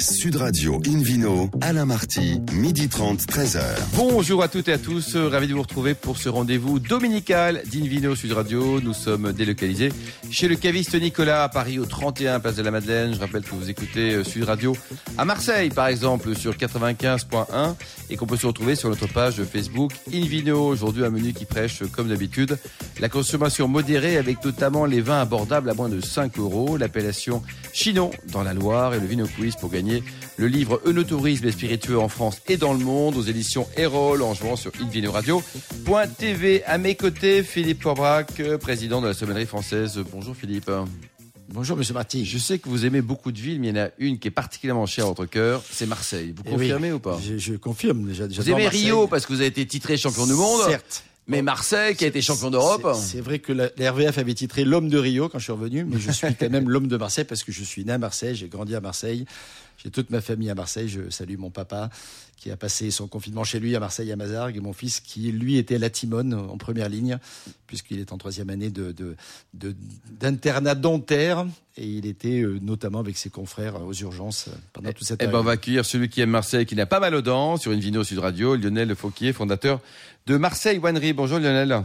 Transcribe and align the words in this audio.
Sud 0.00 0.36
Radio 0.36 0.80
Invino, 0.86 1.50
Alain 1.60 1.84
Marty, 1.84 2.40
midi 2.52 2.88
30, 2.88 3.20
13h. 3.20 3.60
Bonjour 3.96 4.44
à 4.44 4.48
toutes 4.48 4.68
et 4.68 4.72
à 4.72 4.78
tous, 4.78 5.16
ravi 5.16 5.48
de 5.48 5.54
vous 5.54 5.62
retrouver 5.62 5.94
pour 5.94 6.18
ce 6.18 6.28
rendez-vous 6.28 6.78
dominical 6.78 7.62
d'Invino 7.72 8.14
Sud 8.14 8.32
Radio. 8.32 8.80
Nous 8.80 8.92
sommes 8.92 9.32
délocalisés 9.32 9.92
chez 10.30 10.46
le 10.46 10.54
caviste 10.54 10.94
Nicolas 10.94 11.42
à 11.42 11.48
Paris 11.48 11.80
au 11.80 11.84
31 11.84 12.38
Place 12.38 12.54
de 12.54 12.62
la 12.62 12.70
Madeleine. 12.70 13.12
Je 13.12 13.18
rappelle 13.18 13.42
que 13.42 13.54
vous 13.54 13.70
écoutez 13.70 14.14
euh, 14.14 14.24
Sud 14.24 14.44
Radio 14.44 14.76
à 15.16 15.24
Marseille 15.24 15.70
par 15.70 15.88
exemple 15.88 16.36
sur 16.36 16.52
95.1 16.54 17.74
et 18.08 18.16
qu'on 18.16 18.26
peut 18.26 18.36
se 18.36 18.46
retrouver 18.46 18.76
sur 18.76 18.90
notre 18.90 19.08
page 19.08 19.42
Facebook 19.42 19.92
Invino. 20.12 20.64
Aujourd'hui 20.68 21.04
un 21.04 21.10
menu 21.10 21.32
qui 21.32 21.44
prêche 21.44 21.82
comme 21.90 22.08
d'habitude 22.08 22.56
la 23.00 23.08
consommation 23.08 23.66
modérée 23.66 24.16
avec 24.16 24.44
notamment 24.44 24.84
les 24.84 25.00
vins 25.00 25.20
abordables 25.20 25.70
à 25.70 25.74
moins 25.74 25.88
de 25.88 26.00
5 26.00 26.38
euros, 26.38 26.76
l'appellation 26.76 27.42
Chinon 27.72 28.12
dans 28.28 28.44
la 28.44 28.54
Loire 28.54 28.94
et 28.94 29.00
le 29.00 29.06
Vino 29.06 29.26
Quiz 29.26 29.56
pour 29.56 29.70
gagner 29.70 29.87
le 30.36 30.46
livre 30.46 30.80
Eunotourisme 30.86 31.46
et 31.46 31.52
spiritueux 31.52 31.98
en 31.98 32.08
France 32.08 32.40
et 32.48 32.56
dans 32.56 32.72
le 32.72 32.78
monde 32.78 33.16
aux 33.16 33.22
éditions 33.22 33.66
Erol 33.76 34.22
en 34.22 34.34
jouant 34.34 34.56
sur 34.56 34.70
invinoradio.tv. 34.80 36.64
À 36.64 36.78
mes 36.78 36.94
côtés, 36.94 37.42
Philippe 37.42 37.82
Forbrac, 37.82 38.42
président 38.60 39.00
de 39.00 39.08
la 39.08 39.14
sommellerie 39.14 39.46
française. 39.46 40.00
Bonjour 40.12 40.34
Philippe. 40.36 40.70
Bonjour 41.50 41.76
Monsieur 41.78 41.94
Marty. 41.94 42.26
Je 42.26 42.36
sais 42.38 42.58
que 42.58 42.68
vous 42.68 42.84
aimez 42.84 43.00
beaucoup 43.00 43.32
de 43.32 43.38
villes, 43.38 43.58
mais 43.60 43.68
il 43.68 43.76
y 43.76 43.80
en 43.80 43.84
a 43.84 43.88
une 43.98 44.18
qui 44.18 44.28
est 44.28 44.32
particulièrement 44.32 44.84
chère 44.86 45.06
à 45.06 45.08
votre 45.08 45.24
cœur, 45.24 45.62
c'est 45.70 45.86
Marseille. 45.86 46.34
Vous 46.36 46.42
Eh 46.46 46.50
confirmez 46.50 46.88
oui, 46.88 46.96
ou 46.96 46.98
pas 46.98 47.18
je, 47.26 47.38
je 47.38 47.54
confirme 47.54 48.04
déjà. 48.06 48.26
Vous 48.26 48.50
aimez 48.50 48.68
Rio 48.68 49.06
parce 49.06 49.24
que 49.24 49.32
vous 49.32 49.40
avez 49.40 49.48
été 49.48 49.66
titré 49.66 49.96
champion 49.96 50.26
du 50.26 50.34
monde 50.34 50.60
Certes. 50.68 51.04
mais 51.26 51.40
Marseille 51.40 51.96
qui 51.96 52.04
a 52.04 52.08
été 52.08 52.20
champion 52.20 52.50
d'Europe 52.50 52.86
C'est 52.94 53.12
c'est 53.16 53.20
vrai 53.22 53.38
que 53.38 53.52
la, 53.54 53.70
la 53.78 53.92
RVF 53.92 54.18
avait 54.18 54.34
titré 54.34 54.66
l'homme 54.66 54.90
de 54.90 54.98
Rio 54.98 55.30
quand 55.30 55.38
je 55.38 55.44
suis 55.44 55.52
revenu, 55.52 55.84
mais 55.84 55.98
je 55.98 56.12
suis 56.12 56.26
quand 56.38 56.50
même 56.50 56.68
l'homme 56.68 56.86
de 56.86 56.98
Marseille 56.98 57.24
parce 57.24 57.42
que 57.42 57.50
je 57.50 57.64
suis 57.64 57.82
né 57.82 57.92
à 57.92 57.98
Marseille, 57.98 58.34
j'ai 58.34 58.48
grandi 58.48 58.74
à 58.74 58.80
Marseille, 58.82 59.24
j'ai 59.82 59.90
toute 59.90 60.10
ma 60.10 60.20
famille 60.20 60.50
à 60.50 60.54
Marseille. 60.54 60.88
Je 60.88 61.08
salue 61.10 61.36
mon 61.38 61.50
papa 61.50 61.88
qui 62.36 62.50
a 62.52 62.56
passé 62.56 62.90
son 62.92 63.08
confinement 63.08 63.42
chez 63.44 63.58
lui 63.58 63.74
à 63.74 63.80
Marseille 63.80 64.12
à 64.12 64.16
Mazargues 64.16 64.56
et 64.56 64.60
mon 64.60 64.72
fils 64.72 65.00
qui 65.00 65.32
lui 65.32 65.56
était 65.56 65.74
à 65.76 65.78
la 65.78 65.90
Timone 65.90 66.34
en 66.34 66.56
première 66.56 66.88
ligne 66.88 67.18
puisqu'il 67.66 67.98
est 67.98 68.12
en 68.12 68.18
troisième 68.18 68.48
année 68.50 68.70
de 68.70 68.92
de- 68.92 69.16
de- 69.54 69.74
d'internat 70.20 70.74
dentaire 70.76 71.46
et 71.76 71.86
il 71.86 72.06
était 72.06 72.40
euh, 72.42 72.58
notamment 72.62 73.00
avec 73.00 73.16
ses 73.16 73.30
confrères 73.30 73.82
aux 73.84 73.92
urgences 73.92 74.48
pendant 74.72 74.92
toute 74.92 75.06
cette 75.06 75.20
Eh 75.20 75.26
ben, 75.26 75.30
on 75.30 75.32
période. 75.32 75.46
va 75.46 75.52
accueillir 75.52 75.84
celui 75.84 76.08
qui 76.08 76.20
aime 76.20 76.30
Marseille, 76.30 76.64
qui 76.66 76.74
n'a 76.76 76.86
pas 76.86 77.00
mal 77.00 77.14
aux 77.14 77.22
dents, 77.22 77.56
sur 77.56 77.72
une 77.72 77.80
vidéo 77.80 78.04
Sud 78.04 78.18
Radio, 78.18 78.54
Lionel 78.56 78.94
Fauquier, 78.94 79.32
fondateur 79.32 79.80
de 80.26 80.36
Marseille 80.36 80.78
Winery. 80.78 81.12
Bonjour 81.12 81.38
Lionel. 81.38 81.82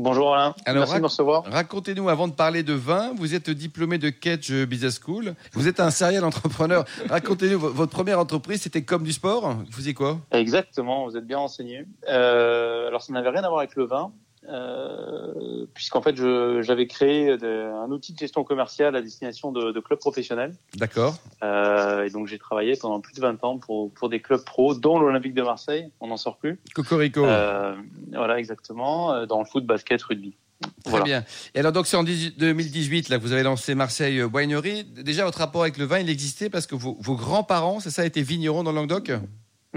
Bonjour 0.00 0.32
Alain, 0.32 0.54
Alors, 0.64 0.82
merci 0.82 0.94
de 0.94 1.00
me 1.00 1.06
recevoir. 1.06 1.42
Racontez-nous, 1.50 2.08
avant 2.08 2.28
de 2.28 2.32
parler 2.32 2.62
de 2.62 2.72
vin, 2.72 3.10
vous 3.16 3.34
êtes 3.34 3.50
diplômé 3.50 3.98
de 3.98 4.10
Kedge 4.10 4.52
Business 4.66 5.00
School. 5.04 5.34
Vous 5.54 5.66
êtes 5.66 5.80
un 5.80 5.90
serial 5.90 6.24
entrepreneur. 6.24 6.84
Racontez-nous, 7.10 7.58
vo- 7.58 7.70
votre 7.70 7.90
première 7.90 8.20
entreprise, 8.20 8.62
c'était 8.62 8.82
comme 8.82 9.02
du 9.02 9.12
sport? 9.12 9.54
Vous 9.54 9.72
faisiez 9.72 9.94
quoi? 9.94 10.20
Exactement, 10.30 11.04
vous 11.08 11.16
êtes 11.16 11.26
bien 11.26 11.38
renseigné. 11.38 11.84
Euh, 12.08 12.86
alors 12.86 13.02
ça 13.02 13.12
n'avait 13.12 13.30
rien 13.30 13.42
à 13.42 13.48
voir 13.48 13.58
avec 13.58 13.74
le 13.74 13.86
vin, 13.86 14.12
euh, 14.48 15.66
puisqu'en 15.74 16.02
fait 16.02 16.16
j'avais 16.62 16.86
créé 16.86 17.36
de- 17.36 17.70
un 17.84 17.90
outil 17.90 18.12
de 18.12 18.18
gestion 18.18 18.44
commerciale 18.44 18.96
à 18.96 19.02
destination 19.02 19.52
de, 19.52 19.72
de 19.72 19.80
clubs 19.80 19.98
professionnels. 19.98 20.54
D'accord. 20.76 21.16
Euh, 21.42 22.04
et 22.04 22.10
donc 22.10 22.26
j'ai 22.26 22.38
travaillé 22.38 22.74
pendant 22.76 23.00
plus 23.00 23.14
de 23.14 23.20
20 23.20 23.44
ans 23.44 23.58
pour, 23.58 23.92
pour 23.92 24.08
des 24.08 24.20
clubs 24.20 24.44
pro, 24.44 24.74
dont 24.74 24.98
l'Olympique 24.98 25.34
de 25.34 25.42
Marseille, 25.42 25.90
on 26.00 26.08
n'en 26.08 26.16
sort 26.16 26.36
plus. 26.38 26.58
Cocorico. 26.74 27.24
Euh, 27.24 27.74
voilà, 28.12 28.38
exactement, 28.38 29.26
dans 29.26 29.38
le 29.40 29.44
foot, 29.46 29.64
basket, 29.66 30.02
rugby. 30.02 30.34
Très 30.82 30.90
Voilà. 30.90 31.04
bien. 31.04 31.24
Et 31.54 31.60
alors, 31.60 31.70
donc, 31.70 31.86
c'est 31.86 31.96
en 31.96 32.02
18 32.02 32.36
2018 32.38 33.10
là, 33.10 33.18
que 33.18 33.22
vous 33.22 33.30
avez 33.32 33.44
lancé 33.44 33.76
Marseille 33.76 34.22
Winery. 34.24 34.82
Déjà, 34.84 35.24
votre 35.24 35.38
rapport 35.38 35.62
avec 35.62 35.78
le 35.78 35.84
vin, 35.84 36.00
il 36.00 36.10
existait 36.10 36.50
parce 36.50 36.66
que 36.66 36.74
vos, 36.74 36.96
vos 37.00 37.14
grands-parents, 37.14 37.78
c'est 37.78 37.90
ça, 37.90 38.04
étaient 38.04 38.22
vignerons 38.22 38.64
dans 38.64 38.72
le 38.72 38.76
Languedoc? 38.78 39.12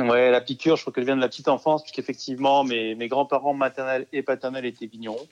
Ouais, 0.10 0.32
la 0.32 0.42
piqûre, 0.42 0.76
je 0.76 0.82
crois 0.82 0.94
qu'elle 0.94 1.06
vient 1.06 1.16
de 1.16 1.22
la 1.22 1.30
petite 1.30 1.48
enfance, 1.48 1.84
puisqu'effectivement, 1.84 2.64
mes, 2.64 2.96
mes 2.96 3.08
grands-parents 3.08 3.54
maternels 3.54 4.08
et 4.14 4.24
paternels 4.24 4.66
étaient 4.66 4.88
vignerons. 4.88 5.28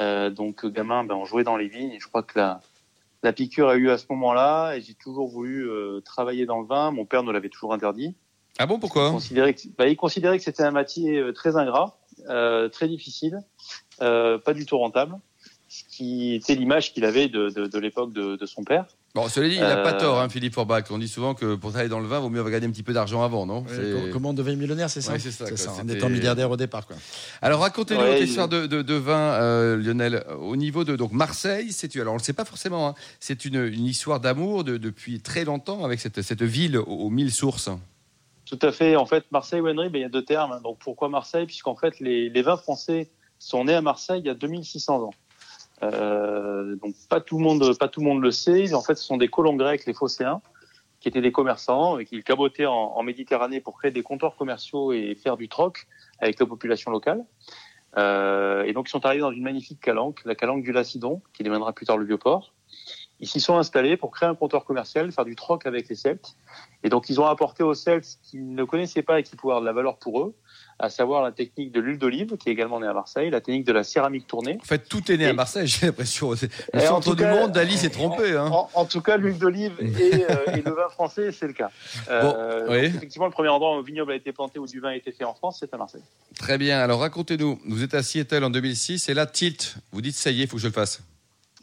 Euh, 0.00 0.30
donc, 0.30 0.66
gamin, 0.66 1.04
ben, 1.04 1.14
on 1.14 1.24
jouait 1.24 1.44
dans 1.44 1.56
les 1.56 1.68
vignes. 1.68 1.92
Et 1.92 2.00
je 2.00 2.08
crois 2.08 2.22
que 2.22 2.38
la, 2.38 2.60
la 3.22 3.32
piqûre 3.32 3.68
a 3.68 3.76
eu 3.76 3.90
à 3.90 3.98
ce 3.98 4.06
moment-là. 4.10 4.74
Et 4.74 4.80
j'ai 4.80 4.94
toujours 4.94 5.28
voulu 5.28 5.68
euh, 5.68 6.00
travailler 6.00 6.46
dans 6.46 6.60
le 6.60 6.66
vin. 6.66 6.90
Mon 6.90 7.04
père 7.04 7.22
nous 7.22 7.32
l'avait 7.32 7.48
toujours 7.48 7.72
interdit. 7.74 8.14
Ah 8.58 8.66
bon, 8.66 8.76
Il 8.76 8.80
pourquoi 8.80 9.10
considérait 9.10 9.54
que, 9.54 9.62
bah, 9.78 9.88
il 9.88 9.96
considérait 9.96 10.36
que 10.36 10.44
c'était 10.44 10.62
un 10.64 10.70
métier 10.72 11.18
euh, 11.18 11.32
très 11.32 11.56
ingrat, 11.56 11.98
euh, 12.28 12.68
très 12.68 12.88
difficile, 12.88 13.40
euh, 14.02 14.38
pas 14.38 14.52
du 14.52 14.66
tout 14.66 14.76
rentable. 14.76 15.16
Ce 15.68 15.84
qui 15.84 16.34
était 16.34 16.56
l'image 16.56 16.92
qu'il 16.92 17.04
avait 17.04 17.28
de, 17.28 17.48
de, 17.48 17.66
de 17.66 17.78
l'époque 17.78 18.12
de, 18.12 18.36
de 18.36 18.46
son 18.46 18.64
père. 18.64 18.86
Bon, 19.12 19.28
cela 19.28 19.48
dit, 19.48 19.56
il 19.56 19.60
n'a 19.60 19.76
pas 19.78 19.94
Euh, 19.94 19.98
tort, 19.98 20.20
hein, 20.20 20.28
Philippe 20.28 20.54
Forbach. 20.54 20.84
On 20.90 20.98
dit 20.98 21.08
souvent 21.08 21.34
que 21.34 21.56
pour 21.56 21.70
travailler 21.70 21.88
dans 21.90 21.98
le 21.98 22.06
vin, 22.06 22.18
il 22.18 22.22
vaut 22.22 22.30
mieux 22.30 22.48
gagner 22.48 22.68
un 22.68 22.70
petit 22.70 22.84
peu 22.84 22.92
d'argent 22.92 23.24
avant, 23.24 23.44
non 23.44 23.64
C'est- 23.68 24.10
Comment 24.12 24.30
on 24.30 24.34
devient 24.34 24.54
millionnaire, 24.54 24.88
c'est 24.88 25.00
ça 25.00 25.12
Ouais, 25.14 25.18
c'est 25.18 25.32
ça, 25.32 25.46
quoi. 25.50 25.54
En 25.54 25.74
C'était- 25.78 25.94
étant 25.94 26.08
milliardaire 26.08 26.48
au 26.48 26.56
départ, 26.56 26.86
quoi. 26.86 26.94
Alors 27.42 27.60
racontez-nous 27.62 28.00
Ouais, 28.02 28.12
votre 28.12 28.22
histoire 28.22 28.46
de, 28.48 28.66
de, 28.66 28.82
de 28.82 28.94
vin, 28.94 29.18
euh, 29.18 29.76
Lionel. 29.76 30.24
Au 30.40 30.54
niveau 30.54 30.84
de 30.84 30.94
donc 30.94 31.10
Marseille, 31.10 31.72
c'est 31.72 31.94
alors 31.96 32.14
on 32.14 32.18
le 32.18 32.22
sait 32.22 32.32
pas 32.34 32.44
forcément. 32.44 32.86
hein, 32.90 32.94
c'est 33.18 33.44
une, 33.44 33.64
une 33.64 33.86
histoire 33.86 34.20
d'amour 34.20 34.62
de- 34.62 34.76
depuis 34.76 35.20
très 35.20 35.44
longtemps 35.44 35.84
avec 35.84 35.98
cette, 35.98 36.22
cette 36.22 36.42
ville 36.42 36.78
aux, 36.78 36.84
aux 36.84 37.10
mille 37.10 37.32
sources. 37.32 37.68
Tout 38.46 38.58
à 38.62 38.70
fait. 38.70 38.94
En 38.94 39.06
fait, 39.06 39.24
Marseille 39.32 39.60
Winery, 39.60 39.88
ben, 39.88 39.98
il 39.98 40.02
y 40.02 40.04
a 40.04 40.08
deux 40.08 40.24
termes. 40.24 40.60
Donc, 40.62 40.78
pourquoi 40.78 41.08
Marseille? 41.08 41.46
Puisqu'en 41.46 41.74
fait, 41.74 41.98
les, 41.98 42.28
les 42.30 42.42
vins 42.42 42.56
français 42.56 43.08
sont 43.40 43.64
nés 43.64 43.74
à 43.74 43.80
Marseille 43.80 44.20
il 44.20 44.26
y 44.26 44.30
a 44.30 44.34
2600 44.34 45.02
ans. 45.02 45.14
Euh, 45.82 46.76
donc, 46.76 46.94
pas 47.08 47.20
tout 47.20 47.38
le 47.38 47.44
monde, 47.44 47.76
pas 47.78 47.88
tout 47.88 48.00
le 48.00 48.06
monde 48.06 48.22
le 48.22 48.30
sait. 48.30 48.74
En 48.74 48.82
fait, 48.82 48.94
ce 48.94 49.04
sont 49.04 49.16
des 49.16 49.28
colons 49.28 49.56
grecs, 49.56 49.86
les 49.86 49.94
Phocéens, 49.94 50.40
qui 51.00 51.08
étaient 51.08 51.20
des 51.20 51.32
commerçants 51.32 51.98
et 51.98 52.04
qui 52.04 52.22
cabotaient 52.22 52.66
en, 52.66 53.02
Méditerranée 53.02 53.60
pour 53.60 53.78
créer 53.78 53.90
des 53.90 54.02
comptoirs 54.02 54.36
commerciaux 54.36 54.92
et 54.92 55.14
faire 55.14 55.36
du 55.36 55.48
troc 55.48 55.86
avec 56.18 56.38
la 56.38 56.46
population 56.46 56.90
locale. 56.90 57.24
Euh, 57.96 58.64
et 58.64 58.72
donc, 58.72 58.88
ils 58.88 58.92
sont 58.92 59.04
arrivés 59.04 59.22
dans 59.22 59.32
une 59.32 59.42
magnifique 59.42 59.80
calanque, 59.80 60.20
la 60.24 60.34
calanque 60.34 60.62
du 60.62 60.72
Lacidon, 60.72 61.22
qui 61.32 61.42
deviendra 61.42 61.72
plus 61.72 61.86
tard 61.86 61.96
le 61.96 62.04
Vieux-Port. 62.04 62.52
Ils 63.20 63.28
s'y 63.28 63.40
sont 63.40 63.58
installés 63.58 63.96
pour 63.96 64.10
créer 64.10 64.28
un 64.28 64.34
comptoir 64.34 64.64
commercial, 64.64 65.12
faire 65.12 65.26
du 65.26 65.36
troc 65.36 65.66
avec 65.66 65.88
les 65.88 65.94
Celtes. 65.94 66.36
Et 66.82 66.88
donc, 66.88 67.10
ils 67.10 67.20
ont 67.20 67.26
apporté 67.26 67.62
aux 67.62 67.74
Celtes 67.74 68.04
ce 68.04 68.16
qu'ils 68.22 68.54
ne 68.54 68.64
connaissaient 68.64 69.02
pas 69.02 69.20
et 69.20 69.22
qui 69.22 69.36
pouvait 69.36 69.52
avoir 69.52 69.60
de 69.60 69.66
la 69.66 69.74
valeur 69.74 69.98
pour 69.98 70.22
eux, 70.22 70.34
à 70.78 70.88
savoir 70.88 71.22
la 71.22 71.30
technique 71.30 71.70
de 71.72 71.80
l'huile 71.80 71.98
d'olive, 71.98 72.38
qui 72.38 72.48
est 72.48 72.52
également 72.52 72.80
née 72.80 72.86
à 72.86 72.94
Marseille, 72.94 73.28
la 73.28 73.42
technique 73.42 73.66
de 73.66 73.72
la 73.72 73.84
céramique 73.84 74.26
tournée. 74.26 74.56
En 74.62 74.64
fait, 74.64 74.88
tout 74.88 75.12
est 75.12 75.18
né 75.18 75.26
à 75.26 75.34
Marseille, 75.34 75.66
j'ai 75.66 75.86
l'impression. 75.86 76.30
Le 76.30 76.80
centre 76.80 77.14
du 77.14 77.24
monde, 77.26 77.52
Dali 77.52 77.76
s'est 77.76 77.90
trompé. 77.90 78.34
Hein. 78.34 78.48
En, 78.50 78.70
en 78.72 78.84
tout 78.86 79.02
cas, 79.02 79.18
l'huile 79.18 79.38
d'olive 79.38 79.74
et, 79.80 80.24
euh, 80.24 80.56
et 80.56 80.62
le 80.62 80.72
vin 80.72 80.88
français, 80.88 81.30
c'est 81.32 81.46
le 81.46 81.52
cas. 81.52 81.70
Euh, 82.08 82.66
oui. 82.70 82.88
donc, 82.88 82.96
effectivement, 82.96 83.26
le 83.26 83.32
premier 83.32 83.50
endroit 83.50 83.76
où 83.76 83.80
un 83.80 83.82
vignoble 83.82 84.12
a 84.12 84.16
été 84.16 84.32
planté, 84.32 84.58
où 84.58 84.66
du 84.66 84.80
vin 84.80 84.88
a 84.88 84.96
été 84.96 85.12
fait 85.12 85.24
en 85.24 85.34
France, 85.34 85.58
c'est 85.60 85.74
à 85.74 85.76
Marseille. 85.76 86.02
Très 86.38 86.56
bien. 86.56 86.80
Alors 86.80 87.00
racontez-nous. 87.00 87.60
Vous 87.66 87.82
êtes 87.82 87.92
à 87.92 88.02
Seattle 88.02 88.44
en 88.44 88.50
2006 88.50 89.10
et 89.10 89.14
là, 89.14 89.26
tilt. 89.26 89.76
Vous 89.92 90.00
dites 90.00 90.16
ça 90.16 90.30
y 90.30 90.40
est, 90.40 90.44
il 90.44 90.48
faut 90.48 90.56
que 90.56 90.62
je 90.62 90.68
le 90.68 90.72
fasse. 90.72 91.02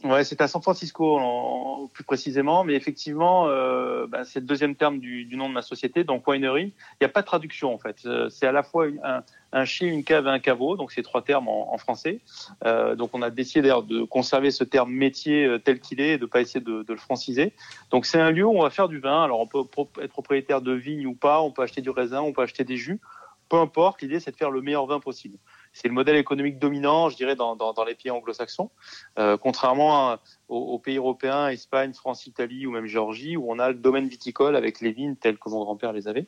Ouais, 0.07 0.23
c'est 0.23 0.39
à 0.39 0.47
San 0.47 0.61
Francisco, 0.61 1.89
plus 1.93 2.05
précisément, 2.05 2.63
mais 2.63 2.75
effectivement, 2.75 3.47
euh, 3.49 4.07
bah, 4.07 4.23
c'est 4.23 4.39
le 4.39 4.45
deuxième 4.45 4.75
terme 4.75 4.99
du, 4.99 5.27
nom 5.35 5.49
de 5.49 5.53
ma 5.53 5.61
société, 5.61 6.05
donc 6.05 6.25
winery. 6.25 6.63
Il 6.63 6.97
n'y 7.01 7.05
a 7.05 7.09
pas 7.09 7.21
de 7.21 7.25
traduction 7.25 7.73
en 7.73 7.77
fait. 7.77 7.97
Euh, 8.05 8.29
c'est 8.29 8.47
à 8.47 8.53
la 8.53 8.63
fois 8.63 8.87
un, 9.03 9.23
un 9.51 9.65
chai, 9.65 9.85
une 9.85 10.05
cave 10.05 10.25
et 10.27 10.29
un 10.29 10.39
caveau, 10.39 10.77
donc 10.77 10.93
c'est 10.93 11.01
trois 11.01 11.23
termes 11.23 11.49
en, 11.49 11.77
français. 11.77 12.21
Euh, 12.65 12.95
donc 12.95 13.09
on 13.13 13.21
a 13.21 13.29
décidé 13.29 13.63
d'ailleurs 13.63 13.83
de 13.83 14.03
conserver 14.03 14.51
ce 14.51 14.63
terme 14.63 14.91
métier 14.91 15.57
tel 15.65 15.81
qu'il 15.81 15.99
est 15.99 16.13
et 16.13 16.17
de 16.17 16.25
pas 16.25 16.39
essayer 16.39 16.63
de, 16.63 16.83
de 16.83 16.93
le 16.93 16.99
franciser. 16.99 17.51
Donc 17.91 18.05
c'est 18.05 18.21
un 18.21 18.31
lieu 18.31 18.45
où 18.45 18.57
on 18.57 18.63
va 18.63 18.69
faire 18.69 18.87
du 18.87 18.99
vin. 18.99 19.23
Alors 19.23 19.41
on 19.41 19.47
peut 19.47 19.59
être 20.01 20.11
propriétaire 20.11 20.61
de 20.61 20.71
vigne 20.71 21.05
ou 21.05 21.15
pas, 21.15 21.41
on 21.41 21.51
peut 21.51 21.63
acheter 21.63 21.81
du 21.81 21.89
raisin, 21.89 22.21
on 22.21 22.31
peut 22.31 22.43
acheter 22.43 22.63
des 22.63 22.77
jus. 22.77 23.01
Peu 23.49 23.57
importe, 23.57 24.01
l'idée 24.01 24.21
c'est 24.21 24.31
de 24.31 24.37
faire 24.37 24.51
le 24.51 24.61
meilleur 24.61 24.85
vin 24.85 25.01
possible. 25.01 25.37
C'est 25.73 25.87
le 25.87 25.93
modèle 25.93 26.15
économique 26.15 26.59
dominant, 26.59 27.09
je 27.09 27.15
dirais, 27.15 27.35
dans, 27.35 27.55
les 27.85 27.95
pays 27.95 28.11
anglo-saxons, 28.11 28.69
euh, 29.19 29.37
contrairement 29.37 30.17
aux, 30.49 30.79
pays 30.79 30.97
européens, 30.97 31.49
Espagne, 31.49 31.93
France, 31.93 32.25
Italie 32.25 32.65
ou 32.65 32.71
même 32.71 32.85
Géorgie, 32.85 33.37
où 33.37 33.51
on 33.51 33.59
a 33.59 33.69
le 33.69 33.75
domaine 33.75 34.07
viticole 34.07 34.55
avec 34.55 34.81
les 34.81 34.91
vignes 34.91 35.15
telles 35.15 35.37
que 35.37 35.49
mon 35.49 35.63
grand-père 35.63 35.93
les 35.93 36.07
avait. 36.07 36.27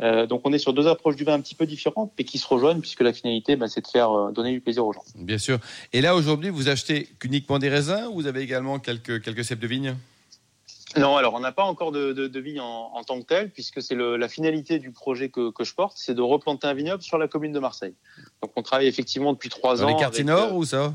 Euh, 0.00 0.26
donc 0.26 0.42
on 0.44 0.52
est 0.52 0.58
sur 0.58 0.72
deux 0.72 0.86
approches 0.86 1.16
du 1.16 1.24
vin 1.24 1.34
un 1.34 1.40
petit 1.40 1.54
peu 1.54 1.66
différentes, 1.66 2.12
mais 2.18 2.24
qui 2.24 2.38
se 2.38 2.46
rejoignent, 2.46 2.80
puisque 2.80 3.00
la 3.00 3.12
finalité, 3.12 3.56
bah, 3.56 3.68
c'est 3.68 3.82
de 3.82 3.88
faire 3.88 4.10
euh, 4.10 4.32
donner 4.32 4.52
du 4.52 4.60
plaisir 4.60 4.86
aux 4.86 4.92
gens. 4.92 5.04
Bien 5.16 5.38
sûr. 5.38 5.58
Et 5.92 6.00
là, 6.00 6.14
aujourd'hui, 6.14 6.50
vous 6.50 6.68
achetez 6.68 7.08
uniquement 7.24 7.58
des 7.58 7.68
raisins 7.68 8.06
ou 8.10 8.14
vous 8.14 8.26
avez 8.26 8.40
également 8.40 8.78
quelques, 8.78 9.22
quelques 9.22 9.44
cèpes 9.44 9.60
de 9.60 9.66
vigne 9.66 9.96
Non, 10.96 11.16
alors 11.16 11.34
on 11.34 11.40
n'a 11.40 11.52
pas 11.52 11.64
encore 11.64 11.92
de, 11.92 12.12
de, 12.12 12.26
de 12.26 12.40
vigne 12.40 12.60
en, 12.60 12.90
en 12.94 13.04
tant 13.04 13.20
que 13.20 13.26
telle, 13.26 13.50
puisque 13.50 13.82
c'est 13.82 13.94
la 13.94 14.28
finalité 14.28 14.78
du 14.78 14.90
projet 14.92 15.28
que, 15.28 15.50
que 15.50 15.64
je 15.64 15.74
porte, 15.74 15.96
c'est 15.96 16.14
de 16.14 16.22
replanter 16.22 16.66
un 16.66 16.74
vignoble 16.74 17.02
sur 17.02 17.18
la 17.18 17.28
commune 17.28 17.52
de 17.52 17.58
Marseille. 17.58 17.94
Donc 18.42 18.52
on 18.56 18.62
travaille 18.62 18.86
effectivement 18.86 19.32
depuis 19.32 19.48
trois 19.48 19.76
Dans 19.76 19.84
ans. 19.84 19.88
les 19.88 19.96
quartiers 19.96 20.28
avec, 20.28 20.34
nord 20.34 20.52
euh, 20.52 20.56
ou 20.56 20.64
ça? 20.64 20.94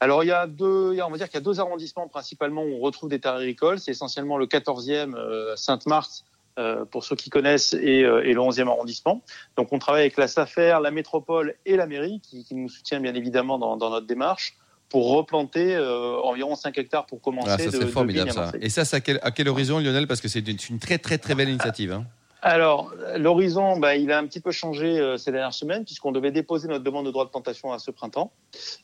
Alors 0.00 0.24
il 0.24 0.28
y 0.28 0.32
a 0.32 0.46
deux, 0.46 1.00
on 1.00 1.10
va 1.10 1.16
dire 1.16 1.26
qu'il 1.26 1.34
y 1.34 1.42
a 1.42 1.44
deux 1.44 1.58
arrondissements 1.58 2.06
principalement 2.08 2.62
où 2.62 2.74
on 2.74 2.80
retrouve 2.80 3.08
des 3.08 3.18
terres 3.20 3.34
agricoles. 3.34 3.78
C'est 3.78 3.90
essentiellement 3.92 4.36
le 4.36 4.46
14e 4.46 5.14
euh, 5.16 5.56
Sainte-Marthe 5.56 6.24
euh, 6.58 6.84
pour 6.84 7.04
ceux 7.04 7.16
qui 7.16 7.30
connaissent 7.30 7.72
et, 7.74 8.00
et 8.00 8.32
le 8.34 8.40
11e 8.40 8.68
arrondissement. 8.68 9.22
Donc 9.56 9.72
on 9.72 9.78
travaille 9.78 10.02
avec 10.02 10.16
la 10.16 10.28
SAFER, 10.28 10.78
la 10.82 10.90
métropole 10.90 11.54
et 11.66 11.76
la 11.76 11.86
mairie 11.86 12.20
qui, 12.20 12.44
qui 12.44 12.54
nous 12.54 12.68
soutient 12.68 13.00
bien 13.00 13.14
évidemment 13.14 13.58
dans, 13.58 13.76
dans 13.76 13.90
notre 13.90 14.06
démarche 14.06 14.56
pour 14.88 15.10
replanter 15.16 15.74
euh, 15.76 16.18
environ 16.22 16.54
5 16.54 16.76
hectares 16.78 17.06
pour 17.06 17.20
commencer. 17.20 17.48
Ah, 17.50 17.58
ça 17.70 17.78
de 17.78 17.86
formidable 17.86 18.32
ça. 18.32 18.52
Et 18.60 18.70
ça, 18.70 18.84
c'est 18.84 18.96
à 18.96 19.00
quel, 19.00 19.18
à 19.22 19.30
quel 19.30 19.48
horizon, 19.48 19.78
Lionel? 19.78 20.06
Parce 20.06 20.20
que 20.20 20.28
c'est 20.28 20.40
une, 20.48 20.58
c'est 20.58 20.70
une 20.70 20.78
très 20.78 20.98
très 20.98 21.18
très 21.18 21.34
belle 21.34 21.48
initiative. 21.50 21.92
hein. 21.92 22.04
Alors, 22.40 22.94
l'horizon, 23.16 23.80
bah, 23.80 23.96
il 23.96 24.12
a 24.12 24.18
un 24.18 24.24
petit 24.24 24.38
peu 24.38 24.52
changé 24.52 24.96
euh, 24.96 25.16
ces 25.18 25.32
dernières 25.32 25.52
semaines, 25.52 25.84
puisqu'on 25.84 26.12
devait 26.12 26.30
déposer 26.30 26.68
notre 26.68 26.84
demande 26.84 27.04
de 27.04 27.10
droit 27.10 27.24
de 27.24 27.30
plantation 27.30 27.72
à 27.72 27.80
ce 27.80 27.90
printemps. 27.90 28.30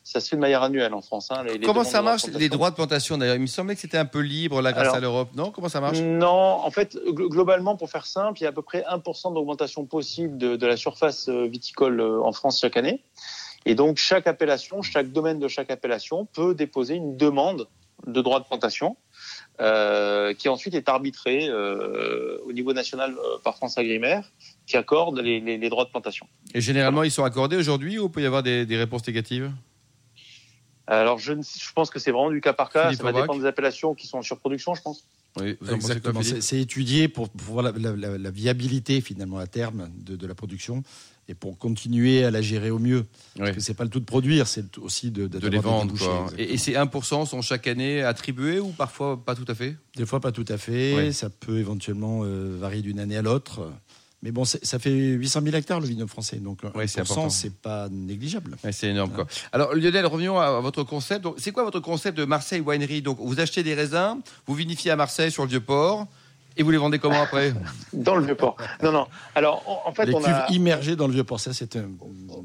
Ça 0.03 0.19
se 0.19 0.29
fait 0.29 0.35
de 0.35 0.41
manière 0.41 0.65
annuelle 0.65 0.93
en 0.93 1.01
France. 1.03 1.29
hein, 1.31 1.45
les- 1.45 1.59
les 1.59 1.65
Comment 1.65 1.85
ça 1.85 2.03
marche 2.03 2.27
les 2.27 2.49
droits 2.49 2.71
de 2.71 2.75
plantation 2.75 3.17
D'ailleurs, 3.17 3.37
il 3.37 3.43
me 3.43 3.47
semblait 3.47 3.77
que 3.77 3.81
c'était 3.81 3.97
un 3.97 4.07
peu 4.07 4.19
libre 4.19 4.61
là 4.61 4.73
grâce 4.73 4.87
Alors- 4.87 4.97
à 4.97 5.01
l'Europe. 5.01 5.29
Non 5.37 5.53
Comment 5.53 5.69
ça 5.69 5.81
marche? 5.81 6.01
Non, 6.01 6.27
en 6.29 6.71
fait, 6.73 6.97
gl- 6.97 7.29
globalement, 7.29 7.77
pour 7.77 7.89
faire 7.91 8.07
simple, 8.07 8.41
il 8.41 8.43
y 8.43 8.47
a 8.47 8.49
à 8.49 8.53
peu 8.53 8.63
près 8.63 8.83
1% 8.91 9.33
d'augmentation 9.33 9.85
possible 9.87 10.37
de, 10.37 10.57
de 10.57 10.67
la 10.67 10.77
surface 10.77 11.29
euh, 11.29 11.47
viticole 11.47 12.01
en 12.01 12.33
France 12.33 12.59
chaque 12.61 12.77
année. 12.77 13.03
Et 13.67 13.75
donc, 13.75 13.97
chaque 13.97 14.27
appellation, 14.27 14.83
chaque 14.83 15.11
domaine 15.13 15.39
de 15.39 15.49
chaque 15.49 15.71
appellation 15.71 16.27
peut 16.27 16.55
déposer 16.55 16.95
une 16.95 17.17
demande 17.17 17.69
de 18.07 18.21
droit 18.21 18.41
de 18.41 18.45
plantation 18.45 18.97
euh, 19.61 20.35
qui 20.35 20.49
ensuite 20.49 20.75
est 20.75 20.89
arbitrée 20.89 21.47
euh, 21.49 22.39
au 22.45 22.53
niveau 22.53 22.73
national 22.75 23.13
euh, 23.17 23.39
par 23.43 23.57
France 23.57 23.79
Agrimaire 23.79 24.31
qui 24.67 24.77
accorde 24.77 25.19
les, 25.21 25.41
les- 25.41 25.57
les 25.59 25.69
droits 25.71 25.85
de 25.85 25.91
plantation. 25.91 26.27
Et 26.55 26.61
généralement, 26.61 27.03
ils 27.05 27.11
sont 27.11 27.25
accordés 27.25 27.57
aujourd'hui 27.57 27.99
ou 27.99 28.07
il 28.07 28.11
peut 28.11 28.21
y 28.23 28.27
avoir 28.27 28.43
des, 28.43 28.67
des 28.67 28.77
réponses 28.77 29.07
négatives? 29.07 29.51
Alors, 30.87 31.19
je, 31.19 31.33
ne- 31.33 31.43
je 31.43 31.73
pense 31.75 31.89
que 31.89 31.99
c'est 31.99 32.11
vraiment 32.11 32.31
du 32.31 32.41
cas 32.43 32.53
par 32.53 32.69
cas. 32.69 32.85
Philippe 32.87 32.99
Ça 32.99 33.05
va 33.05 33.11
Aubrac. 33.11 33.25
dépendre 33.25 33.41
des 33.41 33.47
appellations 33.49 33.95
qui 33.95 34.07
sont 34.07 34.19
en 34.19 34.23
surproduction, 34.23 34.75
je 34.75 34.83
pense. 34.83 35.05
Oui, 35.41 35.57
Exactement. 35.73 36.23
C'est 36.23 36.43
c'est 36.43 36.61
étudié 36.61 37.09
pour, 37.09 37.29
pour 37.31 37.55
voir 37.55 37.65
la, 37.65 37.73
la- 37.73 37.97
la- 37.97 38.19
la 38.19 38.31
viabilité 38.31 39.01
finalement 39.01 39.39
à 39.39 39.47
terme 39.47 39.89
de, 39.97 40.15
de 40.17 40.27
la 40.27 40.35
production 40.35 40.83
et 41.29 41.35
pour 41.35 41.59
continuer 41.59 42.25
à 42.25 42.31
la 42.31 42.43
gérer 42.43 42.71
au 42.71 42.79
mieux. 42.79 42.99
Oui. 43.37 43.39
Parce 43.39 43.53
que 43.53 43.61
c'est 43.61 43.75
pas 43.75 43.85
le 43.85 43.91
tout 43.91 44.01
de 44.01 44.05
produire, 44.05 44.47
c'est 44.47 44.79
aussi 44.79 45.11
de, 45.11 45.27
de 45.27 45.49
les 45.49 45.59
vendre. 45.59 45.97
quoi. 45.97 46.27
Et, 46.39 46.55
et 46.55 46.59
ces 46.59 46.73
1% 46.75 47.27
sont 47.27 47.43
chaque 47.43 47.67
année 47.67 48.03
attribués 48.03 48.61
ou 48.61 48.69
parfois 48.69 49.23
pas 49.25 49.35
tout 49.35 49.45
à 49.49 49.55
fait? 49.55 49.77
Des 49.97 50.07
fois 50.07 50.21
pas 50.21 50.33
tout 50.33 50.45
à 50.49 50.59
fait. 50.59 51.13
Ça 51.13 51.31
peut 51.31 51.59
éventuellement 51.59 52.21
euh, 52.25 52.57
varier 52.59 52.83
d'une 52.83 53.01
année 53.01 53.17
à 53.17 53.23
l'autre. 53.23 53.73
Mais 54.23 54.33
bon, 54.33 54.47
ça 54.47 54.79
fait 54.79 54.91
800 54.91 55.43
000 55.45 55.55
hectares 55.55 55.81
le 55.81 55.87
vignoble 55.87 56.09
français, 56.09 56.37
donc 56.37 56.61
Ouais, 56.75 56.87
c'est 56.87 57.03
1%, 57.03 57.03
important. 57.03 57.29
c'est 57.29 57.53
pas 57.55 57.91
négligeable. 57.91 58.57
C'est 58.73 58.89
énorme. 58.89 59.13
Quoi. 59.13 59.27
Alors 59.53 59.75
Lionel, 59.75 60.07
revenons 60.07 60.39
à, 60.39 60.61
votre 60.61 60.83
concept. 60.83 61.27
C'est 61.37 61.53
quoi 61.53 61.63
votre 61.63 61.81
concept 61.81 62.17
de 62.17 62.25
Marseille 62.25 62.61
Winery? 62.63 63.03
Donc 63.03 63.19
vous 63.21 63.39
achetez 63.39 63.63
des 63.63 63.75
raisins, 63.75 64.17
vous 64.47 64.55
vinifiez 64.55 64.91
à 64.93 64.97
Marseille 64.97 65.31
sur 65.31 65.43
le 65.43 65.51
vieux 65.51 65.61
port 65.61 66.07
et 66.57 66.63
vous 66.63 66.71
les 66.71 66.79
vendez 66.79 66.99
comment 66.99 67.21
après 67.23 67.53
Dans 67.93 68.15
le 68.17 68.25
Vieux-Port. 68.25 68.57
Non, 68.83 68.93
non. 68.93 69.07
Alors, 69.35 69.83
en, 69.87 69.93
fait, 69.93 70.07
Les 70.07 70.15
on 70.15 70.19
cuves 70.21 70.29
a... 70.29 70.47
immergées 70.51 70.97
dans 70.97 71.07
le 71.07 71.13
vieux 71.13 71.25
port, 71.25 71.41
ça 71.41 71.53
c'est 71.53 71.77
un. 71.77 71.91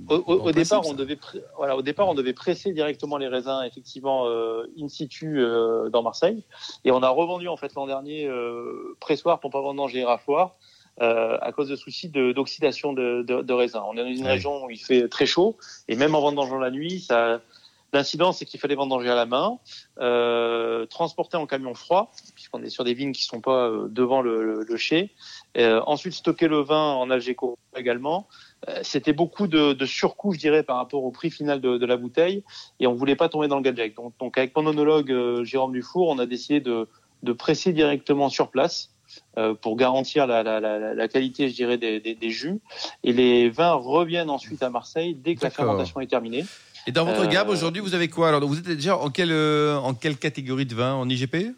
Au, 0.08 0.16
au- 0.16 0.34
au 0.34 0.40
bon 0.44 0.52
départ, 0.52 0.86
on 0.88 0.94
devait, 0.94 1.18
voilà, 1.58 1.76
au 1.78 1.82
départ, 1.82 2.08
on 2.08 2.14
devait 2.14 2.34
presser 2.34 2.72
directement 2.74 3.18
les 3.18 3.28
raisins, 3.28 3.62
effectivement, 3.66 4.26
euh, 4.28 4.64
in 4.80 4.88
situ 4.88 5.40
euh, 5.40 5.90
dans 5.90 6.02
Marseille, 6.04 6.44
et 6.86 6.92
on 6.92 7.02
a 7.04 7.10
revendu 7.10 7.48
en 7.48 7.58
fait 7.58 7.74
l'an 7.76 7.88
dernier 7.88 8.26
euh, 8.28 8.96
pressoir 9.00 9.40
pour 9.40 9.52
pas 9.52 9.62
vendanger 9.62 10.00
et 10.00 10.06
raffoir 10.06 10.56
euh, 11.02 11.38
à 11.42 11.52
cause 11.52 11.70
de 11.70 11.76
soucis 11.76 12.10
de- 12.10 12.32
d'oxydation 12.32 12.94
de, 12.94 13.24
de, 13.26 13.42
de 13.42 13.54
raisins. 13.54 13.82
On 13.88 13.94
est 13.96 14.04
dans 14.04 14.10
une 14.10 14.28
région 14.28 14.66
où 14.66 14.70
il 14.70 14.78
fait 14.80 15.08
très 15.08 15.26
chaud, 15.26 15.56
et 15.88 15.96
même 15.96 16.14
en 16.16 16.22
vendangeant 16.22 16.58
la 16.60 16.72
nuit, 16.72 17.00
ça, 17.00 17.40
l'incident 17.94 18.32
c'est 18.32 18.46
qu'il 18.46 18.60
fallait 18.60 18.76
vendanger 18.76 19.10
à 19.10 19.16
la 19.16 19.26
main, 19.26 19.58
euh, 20.00 20.86
transporter 20.86 21.38
en 21.38 21.46
camion 21.46 21.74
froid, 21.74 22.12
puisqu'on 22.36 22.64
est 22.64 22.70
sur 22.70 22.84
des 22.84 22.94
vignes 22.94 23.12
qui 23.12 23.24
sont 23.24 23.42
pas 23.42 23.68
euh, 23.68 23.88
devant 23.90 24.22
le, 24.22 24.44
le, 24.44 24.64
le 24.64 24.78
chai, 24.78 25.12
euh, 25.58 25.82
ensuite 25.86 26.14
stocker 26.14 26.48
le 26.48 26.62
vin 26.62 26.94
en 26.94 27.10
Algéco 27.10 27.58
également. 27.76 28.28
Euh, 28.68 28.80
c'était 28.84 29.14
beaucoup 29.14 29.48
de, 29.48 29.74
de 29.74 29.86
surcoût, 29.86 30.34
je 30.34 30.40
dirais, 30.40 30.64
par 30.64 30.78
rapport 30.78 31.04
au 31.04 31.12
prix 31.12 31.32
final 31.32 31.62
de, 31.62 31.78
de 31.78 31.86
la 31.86 31.98
bouteille, 31.98 32.44
et 32.80 32.88
on 32.88 32.94
voulait 32.94 33.16
pas 33.16 33.30
tomber 33.30 33.48
dans 33.48 33.56
le 33.56 33.64
gadget. 33.64 33.96
Donc, 33.96 34.14
donc 34.20 34.38
avec 34.38 34.56
mon 34.56 34.66
onologue 34.66 35.12
euh, 35.12 35.44
Jérôme 35.44 35.72
Dufour, 35.72 36.10
on 36.10 36.20
a 36.20 36.26
décidé 36.26 36.60
de, 36.60 36.88
de 37.24 37.34
presser 37.34 37.72
directement 37.74 38.30
sur 38.30 38.50
place 38.50 38.92
euh, 39.38 39.54
pour 39.56 39.76
garantir 39.76 40.28
la, 40.28 40.44
la, 40.44 40.60
la, 40.60 40.94
la 40.94 41.08
qualité, 41.08 41.50
je 41.50 41.56
dirais, 41.56 41.78
des, 41.78 42.00
des, 42.00 42.16
des 42.16 42.30
jus. 42.30 42.60
Et 43.04 43.14
les 43.14 43.50
vins 43.50 43.74
reviennent 43.74 44.30
ensuite 44.30 44.62
à 44.62 44.70
Marseille 44.70 45.16
dès 45.16 45.36
que 45.36 45.44
la 45.44 45.50
fermentation 45.50 46.00
est 46.02 46.08
terminée. 46.08 46.46
Et 46.88 46.92
dans 46.92 47.06
votre 47.06 47.24
Euh, 47.24 47.28
gamme 47.28 47.50
aujourd'hui, 47.50 47.82
vous 47.82 47.94
avez 47.94 48.08
quoi 48.08 48.30
Alors 48.30 48.46
vous 48.48 48.58
êtes 48.58 48.68
déjà 48.68 48.98
en 48.98 49.10
quelle, 49.10 49.32
euh, 49.32 49.78
en 49.78 49.94
quelle 49.94 50.18
catégorie 50.18 50.66
de 50.66 50.76
vin 50.76 50.94
En 50.94 51.08
IGP 51.10 51.54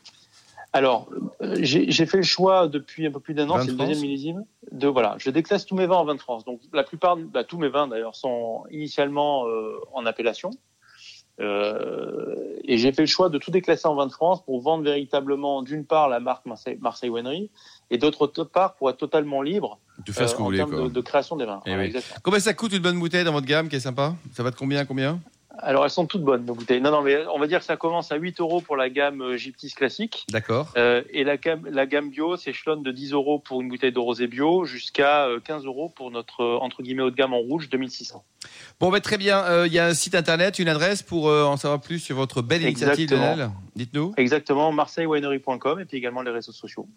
Alors, 0.73 1.09
euh, 1.41 1.55
j'ai 1.59 2.05
fait 2.05 2.17
le 2.17 2.23
choix 2.23 2.67
depuis 2.67 3.05
un 3.05 3.11
peu 3.11 3.19
plus 3.19 3.33
d'un 3.33 3.49
an, 3.49 3.59
c'est 3.59 3.71
le 3.71 3.77
deuxième 3.77 3.99
millésime. 3.99 4.45
De 4.71 4.87
voilà, 4.87 5.15
je 5.19 5.29
déclasse 5.29 5.65
tous 5.65 5.75
mes 5.75 5.85
vins 5.85 5.97
en 5.97 6.05
vin 6.05 6.15
de 6.15 6.21
France. 6.21 6.45
Donc 6.45 6.61
la 6.73 6.83
plupart, 6.83 7.17
bah, 7.17 7.43
tous 7.43 7.57
mes 7.57 7.69
vins 7.69 7.87
d'ailleurs 7.87 8.15
sont 8.15 8.63
initialement 8.71 9.47
euh, 9.47 9.79
en 9.93 10.05
appellation. 10.05 10.51
Euh, 11.39 12.59
et 12.63 12.77
j'ai 12.77 12.91
fait 12.91 13.01
le 13.01 13.07
choix 13.07 13.29
de 13.29 13.37
tout 13.37 13.51
déclasser 13.51 13.87
en 13.87 13.95
vin 13.95 14.05
de 14.05 14.11
France 14.11 14.43
pour 14.43 14.61
vendre 14.61 14.83
véritablement 14.83 15.63
d'une 15.63 15.85
part 15.85 16.09
la 16.09 16.19
marque 16.19 16.45
Marseille, 16.45 16.77
Marseille 16.79 17.09
Winery 17.09 17.49
et 17.91 17.97
d'autre 17.99 18.25
part 18.43 18.73
pour 18.75 18.89
être 18.89 18.97
totalement 18.97 19.41
libre 19.43 19.77
De 20.07 20.11
faire 20.11 20.27
ce 20.27 20.33
euh, 20.33 20.37
que 20.37 20.39
vous 20.39 20.43
en 20.43 20.45
voulez. 20.47 20.57
termes 20.57 20.71
Quoi. 20.71 20.83
de, 20.85 20.89
de 20.89 21.01
création 21.01 21.35
des 21.35 21.45
vins. 21.45 21.61
Eh 21.67 21.75
oui. 21.75 21.83
exactement. 21.83 22.19
Combien 22.23 22.39
ça 22.39 22.53
coûte 22.55 22.73
une 22.73 22.79
bonne 22.81 22.97
bouteille 22.99 23.23
dans 23.25 23.33
votre 23.33 23.45
gamme 23.47 23.69
qui 23.69 23.75
est 23.75 23.81
sympa? 23.81 24.15
Ça 24.33 24.41
va 24.41 24.49
de 24.49 24.55
combien 24.55 24.79
à 24.79 24.85
combien? 24.85 25.19
Alors 25.63 25.83
elles 25.83 25.91
sont 25.91 26.05
toutes 26.07 26.23
bonnes 26.23 26.45
nos 26.45 26.55
bouteilles. 26.55 26.79
Non 26.81 26.89
non 26.91 27.01
mais 27.01 27.17
on 27.35 27.37
va 27.37 27.45
dire 27.45 27.59
que 27.59 27.65
ça 27.65 27.75
commence 27.75 28.11
à 28.11 28.15
8 28.15 28.39
euros 28.39 28.61
pour 28.61 28.77
la 28.77 28.89
gamme 28.89 29.21
euh, 29.21 29.37
Gyptis 29.37 29.71
classique. 29.71 30.25
D'accord. 30.31 30.71
Euh, 30.77 31.03
et 31.11 31.23
la 31.25 31.35
gamme, 31.37 31.67
la 31.69 31.85
gamme 31.85 32.09
bio 32.09 32.37
s'échelonne 32.37 32.81
de 32.81 32.91
10 32.91 33.11
euros 33.11 33.37
pour 33.37 33.61
une 33.61 33.67
bouteille 33.69 33.91
de 33.91 33.99
rosé 33.99 34.27
bio 34.27 34.63
jusqu'à 34.63 35.25
euh, 35.27 35.39
15 35.43 35.65
euros 35.65 35.89
pour 35.93 36.09
notre 36.09 36.43
entre 36.61 36.81
guillemets 36.81 37.03
haut 37.03 37.11
de 37.11 37.15
gamme 37.15 37.33
en 37.33 37.39
rouge 37.39 37.69
2600. 37.69 38.23
Bon, 38.79 38.89
bah, 38.89 39.01
très 39.01 39.17
bien. 39.17 39.43
Euh, 39.43 39.67
Il 39.67 39.73
y 39.73 39.77
a 39.77 39.85
un 39.85 39.93
site 39.93 40.15
internet, 40.15 40.57
une 40.57 40.69
adresse 40.69 41.03
pour 41.03 41.29
euh, 41.29 41.43
en 41.43 41.57
savoir 41.57 41.79
plus 41.81 41.99
sur 41.99 42.15
votre 42.15 42.41
belle 42.41 42.63
initiative. 42.63 43.13
Dites-nous. 43.75 44.13
Exactement, 44.17 44.71
marseillewinery.com 44.71 45.79
et 45.79 45.85
puis 45.85 45.97
également 45.97 46.21
les 46.23 46.31
réseaux 46.31 46.51
sociaux. 46.53 46.87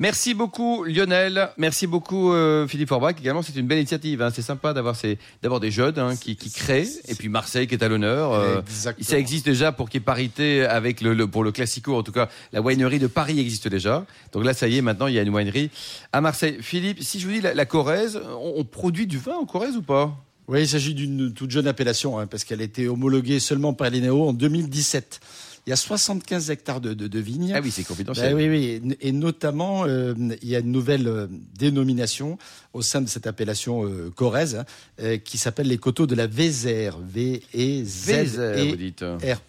Merci 0.00 0.34
beaucoup 0.34 0.82
Lionel, 0.82 1.50
merci 1.56 1.86
beaucoup 1.86 2.32
euh, 2.32 2.66
Philippe 2.66 2.88
Forbach. 2.88 3.14
Également, 3.20 3.42
c'est 3.42 3.54
une 3.54 3.68
belle 3.68 3.78
initiative. 3.78 4.22
hein. 4.22 4.30
C'est 4.34 4.42
sympa 4.42 4.72
d'avoir 4.72 4.96
ces, 4.96 5.18
des 5.60 5.70
jeunes 5.70 5.98
hein, 6.00 6.16
qui, 6.16 6.34
qui 6.34 6.50
créent, 6.50 6.88
et 7.06 7.14
puis 7.14 7.28
Marseille 7.28 7.68
qui 7.68 7.74
est 7.74 7.82
à 7.84 7.88
l'honneur. 7.88 8.32
euh, 8.32 8.60
Exactement. 8.60 9.06
ça 9.08 9.18
existe 9.20 9.46
déjà 9.46 9.70
pour 9.70 9.88
qu'il 9.88 10.00
y 10.00 10.02
ait 10.02 10.04
parité 10.04 10.64
avec 10.64 11.00
le, 11.00 11.14
le- 11.14 11.28
pour 11.28 11.44
le 11.44 11.52
classico. 11.52 11.94
En 11.96 12.02
tout 12.02 12.10
cas, 12.10 12.28
la 12.52 12.60
winery 12.60 12.98
de 12.98 13.06
Paris 13.06 13.38
existe 13.38 13.68
déjà. 13.68 14.04
Donc 14.32 14.44
là, 14.44 14.52
ça 14.52 14.66
y 14.66 14.78
est, 14.78 14.82
maintenant 14.82 15.06
il 15.06 15.14
y 15.14 15.18
a 15.18 15.22
une 15.22 15.32
winery 15.32 15.70
à 16.12 16.20
Marseille. 16.20 16.56
Philippe, 16.60 17.00
si 17.00 17.20
je 17.20 17.26
vous 17.28 17.34
dis 17.34 17.40
la, 17.40 17.54
la 17.54 17.64
Corrèze, 17.64 18.20
on, 18.40 18.54
on 18.56 18.64
produit 18.64 19.06
du 19.06 19.18
vin 19.18 19.36
en 19.36 19.44
Corrèze 19.44 19.76
ou 19.76 19.82
pas? 19.82 20.12
Oui, 20.48 20.62
il 20.62 20.68
s'agit 20.68 20.92
d'une 20.94 21.32
toute 21.32 21.52
jeune 21.52 21.68
appellation, 21.68 22.18
hein, 22.18 22.26
parce 22.26 22.42
qu'elle 22.42 22.60
a 22.60 22.64
été 22.64 22.88
homologuée 22.88 23.38
seulement 23.38 23.72
par 23.74 23.90
l'INEO 23.90 24.28
en 24.28 24.32
2017. 24.32 25.20
Il 25.66 25.70
y 25.70 25.72
a 25.72 25.76
75 25.76 26.50
hectares 26.50 26.80
de, 26.82 26.92
de, 26.92 27.06
de 27.08 27.18
vignes. 27.18 27.52
Ah 27.56 27.60
oui, 27.62 27.70
c'est 27.70 27.84
confidentiel. 27.84 28.34
Ben 28.34 28.36
oui, 28.50 28.80
oui, 28.82 28.96
et 29.00 29.12
notamment 29.12 29.84
euh, 29.86 30.12
il 30.42 30.48
y 30.48 30.56
a 30.56 30.58
une 30.58 30.70
nouvelle 30.72 31.08
euh, 31.08 31.26
dénomination 31.58 32.36
au 32.74 32.82
sein 32.82 33.00
de 33.00 33.08
cette 33.08 33.26
appellation 33.26 33.86
euh, 33.86 34.10
corrèze 34.14 34.56
hein, 34.56 34.64
euh, 35.00 35.16
qui 35.16 35.38
s'appelle 35.38 35.68
les 35.68 35.78
coteaux 35.78 36.06
de 36.06 36.14
la 36.14 36.26
Vézère, 36.26 36.98
V 36.98 37.42
E 37.54 37.82
Z 37.84 38.10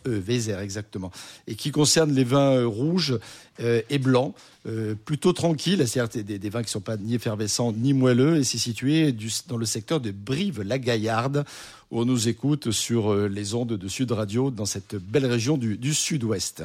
Vézère, 0.06 0.60
exactement, 0.60 1.12
et 1.48 1.56
qui 1.56 1.72
concerne 1.72 2.14
les 2.14 2.24
vins 2.24 2.64
rouges 2.66 3.20
euh, 3.60 3.82
et 3.90 3.98
blancs, 4.00 4.34
euh, 4.68 4.96
plutôt 4.96 5.34
tranquilles, 5.34 5.86
c'est-à-dire 5.88 6.24
des, 6.24 6.40
des 6.40 6.50
vins 6.50 6.64
qui 6.64 6.72
sont 6.72 6.82
pas 6.82 6.98
ni 6.98 7.16
effervescents 7.16 7.74
ni 7.74 7.94
moelleux, 7.94 8.38
et 8.38 8.44
c'est 8.44 8.58
situé 8.58 9.12
du- 9.12 9.32
dans 9.48 9.58
le 9.58 9.66
secteur 9.66 10.00
de 10.00 10.12
Brive-la-Gaillarde, 10.12 11.46
on 11.92 12.06
nous 12.06 12.28
écoute 12.28 12.72
sur 12.72 13.12
euh, 13.12 13.28
les 13.28 13.54
ondes 13.54 13.74
de 13.74 13.88
Sud 13.88 14.12
Radio 14.12 14.52
dans 14.52 14.66
cette 14.66 14.96
belle 14.96 15.26
région 15.26 15.58
du, 15.58 15.78
du 15.78 15.94
Sud-Ouest. 15.94 16.64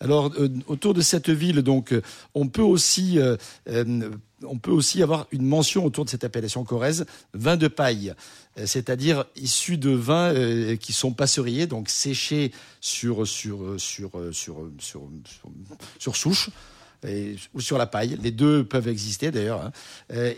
Alors 0.00 0.32
euh, 0.38 0.48
autour 0.66 0.94
de 0.94 1.00
cette 1.00 1.30
ville, 1.30 1.62
donc, 1.62 1.94
on 2.34 2.48
peut 2.48 2.62
aussi 2.62 3.18
euh, 3.18 3.36
on 4.44 4.58
peut 4.58 4.70
aussi 4.70 5.02
avoir 5.02 5.26
une 5.32 5.44
mention 5.44 5.84
autour 5.84 6.04
de 6.04 6.10
cette 6.10 6.22
appellation 6.22 6.62
corrèze, 6.62 7.06
vin 7.34 7.56
de 7.56 7.66
paille, 7.66 8.14
c'est-à-dire 8.66 9.24
issu 9.34 9.78
de 9.78 9.90
vins 9.90 10.76
qui 10.76 10.92
sont 10.92 11.12
passeuriers, 11.12 11.66
donc 11.66 11.88
séchés 11.88 12.52
sur 12.80 13.26
sur 13.26 13.74
sur 13.78 14.12
sur 14.32 14.68
sur, 15.98 16.16
souche. 16.16 16.50
Ou 17.54 17.60
sur 17.60 17.78
la 17.78 17.86
paille, 17.86 18.16
les 18.22 18.30
deux 18.30 18.64
peuvent 18.64 18.88
exister 18.88 19.32
d'ailleurs. 19.32 19.62
hein. 19.62 19.72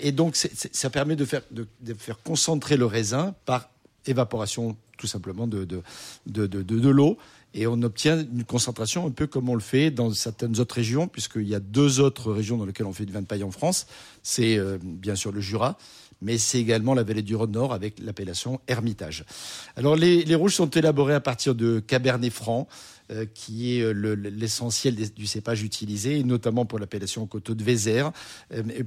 Et 0.01 0.13
donc 0.13 0.35
ça 0.37 0.89
permet 0.89 1.17
de 1.17 1.27
faire, 1.27 1.43
de 1.51 1.95
faire 1.95 2.23
concentrer 2.23 2.79
le 2.79 2.87
raisin 2.87 3.35
par 3.45 3.69
évaporation 4.07 4.77
tout 4.99 5.07
simplement 5.07 5.47
de, 5.47 5.65
de, 5.65 5.83
de, 6.27 6.47
de, 6.47 6.63
de- 6.63 6.89
l'eau. 6.91 7.17
Et 7.55 7.67
on 7.67 7.83
obtient 7.83 8.21
une 8.21 8.45
concentration 8.45 9.07
un 9.07 9.11
peu 9.11 9.27
comme 9.27 9.49
on 9.49 9.55
le 9.55 9.61
fait 9.61 9.91
dans 9.91 10.13
certaines 10.13 10.61
autres 10.61 10.77
régions, 10.77 11.09
puisqu'il 11.09 11.49
y 11.49 11.55
a 11.55 11.61
deux 11.61 11.99
autres 11.99 12.33
régions 12.33 12.57
dans 12.57 12.67
lesquelles 12.67 12.87
on 12.87 12.93
fait 12.93 13.07
du 13.07 13.13
vin 13.13 13.23
de 13.23 13.27
paille 13.27 13.43
en 13.43 13.51
France. 13.51 13.87
C'est 14.23 14.57
euh, 14.57 14.79
bien 14.83 15.17
sûr 15.17 15.33
le 15.33 15.41
Jura, 15.41 15.77
mais 16.23 16.39
c'est 16.39 16.61
également 16.61 16.95
la 16.95 17.03
vallée 17.03 17.23
du 17.23 17.35
Rhône-Nord 17.35 17.73
avec 17.73 17.99
l'appellation 17.99 18.61
Hermitage. 18.69 19.25
Alors 19.75 19.97
les, 19.97 20.25
les 20.25 20.35
rouges 20.35 20.55
sont 20.55 20.71
élaborés 20.71 21.15
à 21.15 21.21
partir 21.21 21.55
de 21.55 21.81
Cabernet 21.81 22.33
Franc, 22.33 22.69
euh, 23.11 23.27
qui 23.33 23.79
est 23.79 23.93
l'essentiel 23.93 24.95
du 24.95 25.27
cépage 25.27 25.63
utilisé, 25.63 26.23
notamment 26.23 26.65
pour 26.65 26.79
l'appellation 26.79 27.27
coteau 27.27 27.55
de 27.55 27.65
Vézère. 27.65 28.13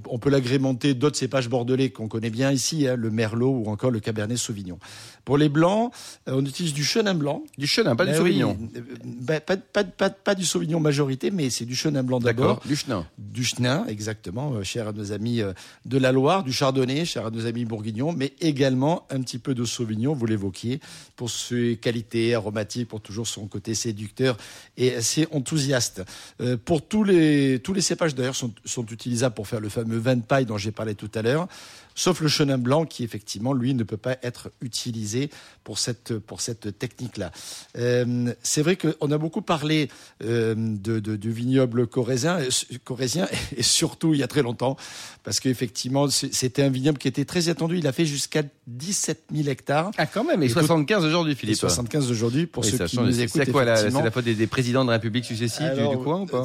on 0.10 0.20
peut 0.20 0.30
l'agrémenter 0.30 0.94
d'autres 0.94 1.18
cépages 1.18 1.50
bordelais 1.50 1.90
qu'on 1.90 2.08
connaît 2.08 2.30
bien 2.30 2.52
ici, 2.52 2.88
hein, 2.88 2.96
le 2.96 3.12
Merlot 3.12 3.52
ou 3.52 3.70
encore 3.70 3.92
le 3.92 4.00
Cabernet 4.00 4.38
Sauvignon. 4.38 4.80
Pour 5.26 5.38
les 5.38 5.50
blancs, 5.50 5.94
on 6.28 6.46
utilise 6.46 6.74
du 6.74 6.84
chenin 6.84 7.14
blanc. 7.14 7.44
Du 7.58 7.68
chenin, 7.68 7.96
pas 7.96 8.06
du 8.06 8.12
ben 8.12 8.18
Sauvignon. 8.18 8.58
Ben, 9.04 9.40
pas, 9.40 9.58
pas, 9.58 9.84
pas, 9.84 10.10
pas, 10.10 10.36
du 10.36 10.46
Sauvignon 10.46 10.80
majorité, 10.80 11.32
mais 11.32 11.50
c'est 11.50 11.66
du 11.66 11.76
chenin 11.76 12.04
blanc 12.04 12.20
d'abord. 12.20 12.62
Du 12.66 12.76
chenin. 12.76 13.06
Du 13.18 13.44
chenin, 13.44 13.86
exactement, 13.88 14.64
cher 14.64 14.88
à 14.88 14.94
nos 14.94 15.12
amis 15.12 15.42
de 15.86 15.98
la 15.98 16.12
Loire, 16.12 16.44
du 16.44 16.54
chardonnay, 16.54 17.06
cher 17.06 17.26
à 17.26 17.32
nos 17.32 17.46
amis 17.46 17.66
bourguignons, 17.66 18.14
mais 18.14 18.34
également 18.40 19.06
un 19.10 19.22
petit 19.22 19.40
peu 19.40 19.54
de 19.54 19.66
sauvignon, 19.66 20.14
vous 20.14 20.26
l'évoquiez, 20.26 20.80
pour 21.16 21.30
ses 21.30 21.78
qualités 21.82 22.36
aromatiques, 22.36 22.88
pour 22.88 23.02
toujours 23.02 23.28
son 23.28 23.48
côté 23.48 23.76
séducteur 23.76 24.13
et 24.78 24.96
assez 24.96 25.28
enthousiaste. 25.32 26.04
Euh, 26.42 26.58
pour 26.58 26.82
tous 26.82 27.04
les, 27.04 27.60
tous 27.60 27.74
les 27.74 27.82
cépages 27.82 28.16
d'ailleurs 28.16 28.36
sont, 28.36 28.54
sont 28.66 28.86
utilisables 28.86 29.36
pour 29.36 29.48
faire 29.48 29.60
le 29.60 29.70
fameux 29.70 29.98
vin 29.98 30.16
de 30.16 30.22
paille 30.24 30.46
dont 30.46 30.58
j'ai 30.58 30.72
parlé 30.72 30.96
tout 30.96 31.12
à 31.16 31.22
l'heure 31.22 31.48
sauf 31.96 32.22
le 32.22 32.28
chenin 32.28 32.58
blanc 32.58 32.86
qui 32.86 33.04
effectivement 33.04 33.54
lui 33.54 33.74
ne 33.74 33.84
peut 33.84 33.98
pas 33.98 34.18
être 34.24 34.52
utilisé 34.62 35.30
pour 35.64 35.80
cette 35.80 36.18
pour 36.18 36.42
cette 36.42 36.78
technique 36.78 37.18
là. 37.18 37.32
Euh, 37.78 38.34
c'est 38.42 38.62
vrai 38.62 38.76
qu'on 38.76 39.12
a 39.12 39.18
beaucoup 39.18 39.42
parlé 39.42 39.90
euh, 40.24 40.56
de, 40.56 41.00
de, 41.00 41.16
du 41.16 41.32
vignoble 41.32 41.88
corésien, 41.88 42.40
corésien 42.84 43.28
et 43.58 43.64
surtout 43.64 44.14
il 44.14 44.20
y 44.20 44.24
a 44.24 44.28
très 44.28 44.42
longtemps 44.42 44.78
parce 45.24 45.40
qu'effectivement 45.40 46.08
c'était 46.10 46.64
un 46.64 46.70
vignoble 46.70 46.98
qui 46.98 47.08
était 47.08 47.26
très 47.26 47.50
attendu. 47.50 47.78
Il 47.78 47.88
a 47.88 47.92
fait 47.92 48.06
jusqu'à 48.06 48.44
17 48.68 49.26
000 49.34 49.48
hectares. 49.50 49.92
Ah 49.98 50.06
quand 50.06 50.24
même 50.24 50.44
et, 50.44 50.50
75 50.50 51.06
aujourd'hui 51.06 51.36
Philippe. 51.36 51.58
75 51.58 52.12
aujourd'hui 52.12 52.46
pour 52.46 52.66
ceux 52.66 52.86
qui 52.86 53.00
nous 53.00 53.22
écoutent. 53.22 53.44
C'est 53.46 53.52
quoi 53.52 53.76
C'est 53.76 53.90
la 53.90 54.12
faute 54.12 54.26
des, 54.26 54.48
présidents 54.48 54.86
de 54.86 54.92
République 54.92 55.26
successifs 55.26 55.74
du, 55.74 55.98
coin 55.98 56.22
ou 56.22 56.26
pas? 56.26 56.44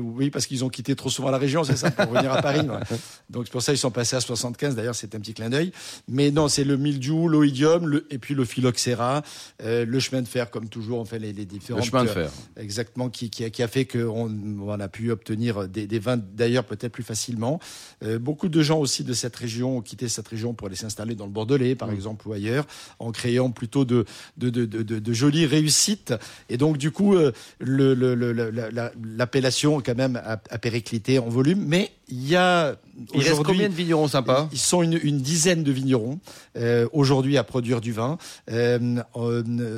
Oui 0.00 0.30
parce 0.30 0.46
qu'ils 0.46 0.64
ont 0.64 0.68
quitté 0.68 0.94
trop 0.94 1.10
souvent 1.10 1.30
la 1.30 1.38
région 1.38 1.64
c'est 1.64 1.76
ça 1.76 1.90
pour 1.90 2.12
venir 2.12 2.32
à 2.32 2.42
Paris. 2.42 2.66
Donc 3.30 3.46
c'est 3.46 3.52
pour 3.52 3.62
ça 3.62 3.72
ils 3.72 3.78
sont 3.78 3.90
passés 3.90 4.16
à 4.16 4.20
75 4.20 4.75
D'ailleurs, 4.76 4.94
c'est 4.94 5.14
un 5.14 5.20
petit 5.20 5.34
clin 5.34 5.50
d'œil. 5.50 5.72
Mais 6.08 6.30
non, 6.30 6.48
c'est 6.48 6.64
le 6.64 6.76
mildiou, 6.76 7.28
l'oïdium, 7.28 8.00
et 8.10 8.18
puis 8.18 8.34
le 8.34 8.44
phylloxéra, 8.44 9.22
euh, 9.62 9.84
le 9.84 10.00
chemin 10.00 10.22
de 10.22 10.28
fer, 10.28 10.50
comme 10.50 10.68
toujours, 10.68 11.00
on 11.00 11.04
fait 11.04 11.18
les, 11.18 11.32
les 11.32 11.44
différents. 11.44 11.80
Le 11.80 11.84
chemin 11.84 12.04
de 12.04 12.08
fer. 12.08 12.30
Euh, 12.58 12.62
exactement, 12.62 13.08
qui, 13.08 13.30
qui, 13.30 13.44
a, 13.44 13.50
qui, 13.50 13.62
a, 13.62 13.68
fait 13.68 13.84
qu'on 13.84 14.30
on 14.60 14.80
a 14.80 14.88
pu 14.88 15.10
obtenir 15.10 15.68
des, 15.68 15.86
des 15.86 15.98
vins, 15.98 16.16
d'ailleurs, 16.16 16.64
peut-être 16.64 16.92
plus 16.92 17.02
facilement. 17.02 17.60
Euh, 18.04 18.18
beaucoup 18.18 18.48
de 18.48 18.62
gens 18.62 18.78
aussi 18.78 19.04
de 19.04 19.12
cette 19.12 19.36
région 19.36 19.78
ont 19.78 19.82
quitté 19.82 20.08
cette 20.08 20.28
région 20.28 20.54
pour 20.54 20.68
aller 20.68 20.76
s'installer 20.76 21.14
dans 21.14 21.26
le 21.26 21.32
Bordelais, 21.32 21.74
par 21.74 21.88
mm. 21.88 21.94
exemple, 21.94 22.28
ou 22.28 22.32
ailleurs, 22.32 22.66
en 22.98 23.12
créant 23.12 23.50
plutôt 23.50 23.84
de, 23.84 24.04
de, 24.36 24.50
de, 24.50 24.64
de, 24.64 24.82
de 24.82 25.12
jolies 25.12 25.46
réussites. 25.46 26.14
Et 26.48 26.56
donc, 26.56 26.78
du 26.78 26.90
coup, 26.90 27.14
euh, 27.14 27.32
l'appellation, 27.60 29.80
quand 29.80 29.96
même, 29.96 30.16
a, 30.16 30.40
a 30.50 30.58
périclité 30.58 31.18
en 31.18 31.28
volume. 31.28 31.64
Mais 31.66 31.92
il 32.08 32.28
y 32.28 32.36
a 32.36 32.76
il 33.14 33.22
reste 33.22 33.42
combien 33.42 33.68
de 33.68 33.74
vignerons 33.74 34.08
sympas 34.08 34.48
Ils 34.52 34.58
sont 34.58 34.82
une, 34.82 34.98
une, 35.02 35.18
dizaine 35.18 35.62
de 35.62 35.72
vignerons 35.72 36.18
euh, 36.56 36.88
aujourd'hui 36.92 37.36
à 37.36 37.44
produire 37.44 37.80
du 37.80 37.92
vin 37.92 38.16
euh, 38.50 39.02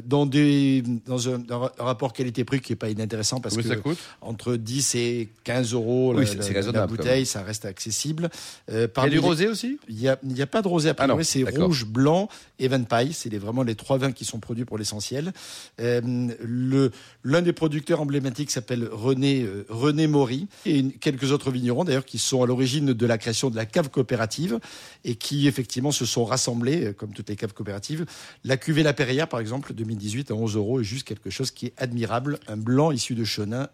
dans 0.04 0.26
des 0.26 0.82
dans 1.06 1.28
un, 1.28 1.42
rapport 1.78 2.12
qualité-prix 2.12 2.60
qui 2.60 2.72
est 2.72 2.76
pas 2.76 2.90
inintéressant 2.90 3.40
parce 3.40 3.56
que 3.56 3.62
ça 3.62 3.76
coûte? 3.76 3.98
entre 4.20 4.56
10 4.56 4.94
et 4.94 5.28
15 5.44 5.72
euros 5.72 6.14
oui, 6.14 6.26
la, 6.26 6.72
la, 6.72 6.86
bouteille, 6.86 7.26
ça 7.26 7.42
reste 7.42 7.64
accessible. 7.64 8.30
Euh, 8.70 8.86
il 8.96 9.02
y 9.02 9.06
a 9.06 9.10
du 9.10 9.18
rosé 9.18 9.48
aussi? 9.48 9.78
Il 9.88 10.00
y 10.00 10.08
a, 10.08 10.46
pas 10.46 10.62
de 10.62 10.68
rosé 10.68 10.90
à 10.90 10.94
priori, 10.94 11.18
ah 11.20 11.24
c'est 11.24 11.42
rouge, 11.42 11.86
blanc 11.86 12.28
et 12.58 12.68
vin 12.68 12.78
de 12.78 12.86
paille. 12.86 13.12
C'est 13.12 13.36
vraiment 13.36 13.62
les 13.62 13.74
trois 13.74 13.98
vins 13.98 14.12
qui 14.12 14.24
sont 14.24 14.38
produits 14.38 14.64
pour 14.64 14.78
l'essentiel. 14.78 15.32
Euh, 15.80 16.00
le 16.40 16.90
l'un 17.24 17.42
des 17.42 17.52
producteurs 17.52 18.00
emblématiques 18.00 18.50
s'appelle 18.50 18.88
René 18.90 19.42
euh, 19.42 19.66
René 19.68 20.06
Maury 20.06 20.48
et 20.66 20.84
quelques 20.84 21.32
autres 21.32 21.50
vignerons 21.50 21.84
d'ailleurs 21.84 22.04
qui 22.04 22.17
sont 22.18 22.42
à 22.42 22.46
l'origine 22.46 22.92
de 22.92 23.06
la 23.06 23.18
création 23.18 23.50
de 23.50 23.56
la 23.56 23.66
cave 23.66 23.90
coopérative 23.90 24.58
et 25.04 25.14
qui 25.14 25.48
effectivement 25.48 25.92
se 25.92 26.04
sont 26.04 26.24
rassemblés, 26.24 26.86
euh, 26.86 26.92
comme 26.92 27.12
toutes 27.12 27.28
les 27.28 27.36
caves 27.36 27.54
coopératives. 27.54 28.06
La 28.44 28.56
cuvée 28.56 28.82
La 28.82 28.92
Perrière, 28.92 29.28
par 29.28 29.40
exemple, 29.40 29.72
2018 29.72 30.30
à 30.30 30.34
11 30.34 30.56
euros, 30.56 30.80
est 30.80 30.84
juste 30.84 31.06
quelque 31.06 31.30
chose 31.30 31.50
qui 31.50 31.66
est 31.66 31.74
admirable. 31.76 32.38
Un 32.48 32.56
blanc 32.56 32.90
issu 32.90 33.14
de 33.14 33.24
Chenin 33.24 33.68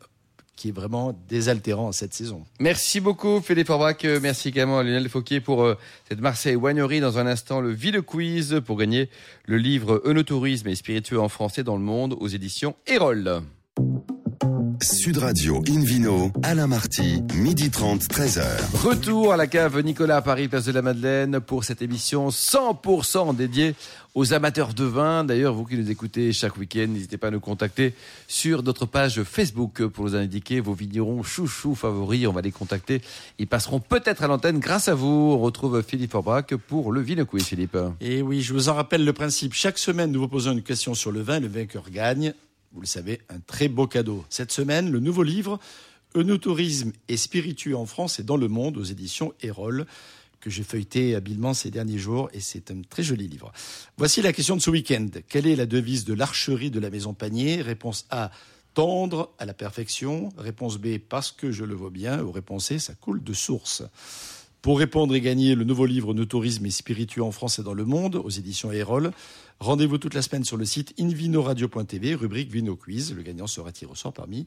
qui 0.56 0.68
est 0.68 0.72
vraiment 0.72 1.18
désaltérant 1.28 1.92
cette 1.92 2.14
saison. 2.14 2.44
Merci 2.60 3.00
beaucoup 3.00 3.40
Philippe 3.40 3.70
Orbach, 3.70 4.04
merci 4.22 4.48
également 4.48 4.78
à 4.78 4.82
Lionel 4.84 5.08
Fauquier 5.08 5.40
pour 5.40 5.64
euh, 5.64 5.76
cette 6.08 6.20
Marseille 6.20 6.56
Winery. 6.56 7.00
Dans 7.00 7.18
un 7.18 7.26
instant, 7.26 7.60
le 7.60 7.70
Ville 7.70 8.02
Quiz 8.02 8.60
pour 8.64 8.78
gagner 8.78 9.10
le 9.46 9.58
livre 9.58 10.00
Eunotourisme 10.04 10.68
et 10.68 10.76
spiritueux 10.76 11.20
en 11.20 11.28
français 11.28 11.64
dans 11.64 11.76
le 11.76 11.82
monde 11.82 12.16
aux 12.18 12.28
éditions 12.28 12.76
Erol. 12.86 13.42
Sud 14.84 15.16
Radio 15.16 15.62
Invino, 15.66 16.30
Alain 16.42 16.66
Marty, 16.66 17.22
midi 17.34 17.70
30, 17.70 18.02
13h. 18.02 18.44
Retour 18.82 19.32
à 19.32 19.38
la 19.38 19.46
cave 19.46 19.80
Nicolas 19.80 20.18
à 20.18 20.22
Paris, 20.22 20.46
place 20.46 20.66
de 20.66 20.72
la 20.72 20.82
Madeleine, 20.82 21.40
pour 21.40 21.64
cette 21.64 21.80
émission 21.80 22.28
100% 22.28 23.34
dédiée 23.34 23.76
aux 24.14 24.34
amateurs 24.34 24.74
de 24.74 24.84
vin. 24.84 25.24
D'ailleurs, 25.24 25.54
vous 25.54 25.64
qui 25.64 25.78
nous 25.78 25.90
écoutez 25.90 26.34
chaque 26.34 26.58
week-end, 26.58 26.86
n'hésitez 26.86 27.16
pas 27.16 27.28
à 27.28 27.30
nous 27.30 27.40
contacter 27.40 27.94
sur 28.28 28.62
notre 28.62 28.84
page 28.84 29.22
Facebook 29.22 29.86
pour 29.86 30.04
nous 30.04 30.16
indiquer 30.16 30.60
vos 30.60 30.74
vignerons 30.74 31.22
chouchous 31.22 31.74
favoris. 31.74 32.26
On 32.26 32.32
va 32.32 32.42
les 32.42 32.52
contacter. 32.52 33.00
Ils 33.38 33.46
passeront 33.46 33.80
peut-être 33.80 34.22
à 34.22 34.26
l'antenne 34.26 34.58
grâce 34.58 34.88
à 34.88 34.94
vous. 34.94 35.32
On 35.32 35.38
retrouve 35.38 35.82
Philippe 35.82 36.14
Orbrac 36.14 36.56
pour 36.56 36.92
le 36.92 37.00
Vino 37.00 37.24
Quiz, 37.24 37.44
Philippe. 37.44 37.78
Et 38.02 38.20
oui, 38.20 38.42
je 38.42 38.52
vous 38.52 38.68
en 38.68 38.74
rappelle 38.74 39.06
le 39.06 39.14
principe. 39.14 39.54
Chaque 39.54 39.78
semaine, 39.78 40.12
nous 40.12 40.20
vous 40.20 40.28
posons 40.28 40.52
une 40.52 40.62
question 40.62 40.92
sur 40.92 41.10
le 41.10 41.22
vin. 41.22 41.40
Le 41.40 41.48
vainqueur 41.48 41.84
gagne 41.90 42.34
vous 42.74 42.80
le 42.80 42.86
savez, 42.86 43.20
un 43.28 43.38
très 43.38 43.68
beau 43.68 43.86
cadeau. 43.86 44.24
Cette 44.28 44.50
semaine, 44.50 44.90
le 44.90 45.00
nouveau 45.00 45.22
livre 45.22 45.58
Eunotourisme 46.16 46.92
et 47.08 47.16
spiritueux 47.16 47.76
en 47.76 47.86
France 47.86 48.18
et 48.18 48.22
dans 48.22 48.36
le 48.36 48.48
monde 48.48 48.76
aux 48.76 48.84
éditions 48.84 49.32
Erol 49.42 49.86
que 50.40 50.50
j'ai 50.50 50.62
feuilleté 50.62 51.14
habilement 51.14 51.54
ces 51.54 51.70
derniers 51.70 51.98
jours 51.98 52.28
et 52.32 52.40
c'est 52.40 52.70
un 52.70 52.82
très 52.82 53.02
joli 53.02 53.26
livre. 53.28 53.52
Voici 53.96 54.22
la 54.22 54.32
question 54.32 54.56
de 54.56 54.60
ce 54.60 54.70
week-end. 54.70 55.08
Quelle 55.28 55.46
est 55.46 55.56
la 55.56 55.66
devise 55.66 56.04
de 56.04 56.14
l'archerie 56.14 56.70
de 56.70 56.78
la 56.78 56.90
maison 56.90 57.14
Panier? 57.14 57.62
Réponse 57.62 58.06
A 58.10 58.30
tendre 58.74 59.32
à 59.38 59.46
la 59.46 59.54
perfection. 59.54 60.30
Réponse 60.36 60.78
B 60.78 60.98
parce 60.98 61.32
que 61.32 61.50
je 61.50 61.64
le 61.64 61.74
vois 61.74 61.90
bien. 61.90 62.20
Ou 62.22 62.30
réponse 62.30 62.66
C 62.66 62.78
ça 62.78 62.94
coule 62.94 63.22
de 63.22 63.32
source. 63.32 63.82
Pour 64.64 64.78
répondre 64.78 65.14
et 65.14 65.20
gagner 65.20 65.54
le 65.54 65.64
nouveau 65.64 65.84
livre 65.84 66.14
No 66.14 66.24
tourisme 66.24 66.64
et 66.64 66.70
spiritueux 66.70 67.22
en 67.22 67.32
France 67.32 67.58
et 67.58 67.62
dans 67.62 67.74
le 67.74 67.84
monde 67.84 68.16
aux 68.16 68.30
éditions 68.30 68.72
Erol, 68.72 69.10
rendez-vous 69.60 69.98
toute 69.98 70.14
la 70.14 70.22
semaine 70.22 70.42
sur 70.42 70.56
le 70.56 70.64
site 70.64 70.94
invinoradio.tv, 70.98 72.14
rubrique 72.14 72.50
Vino 72.50 72.74
Quiz. 72.74 73.14
Le 73.14 73.20
gagnant 73.20 73.46
sera 73.46 73.72
tiré 73.72 73.92
au 73.92 73.94
sort 73.94 74.14
parmi 74.14 74.46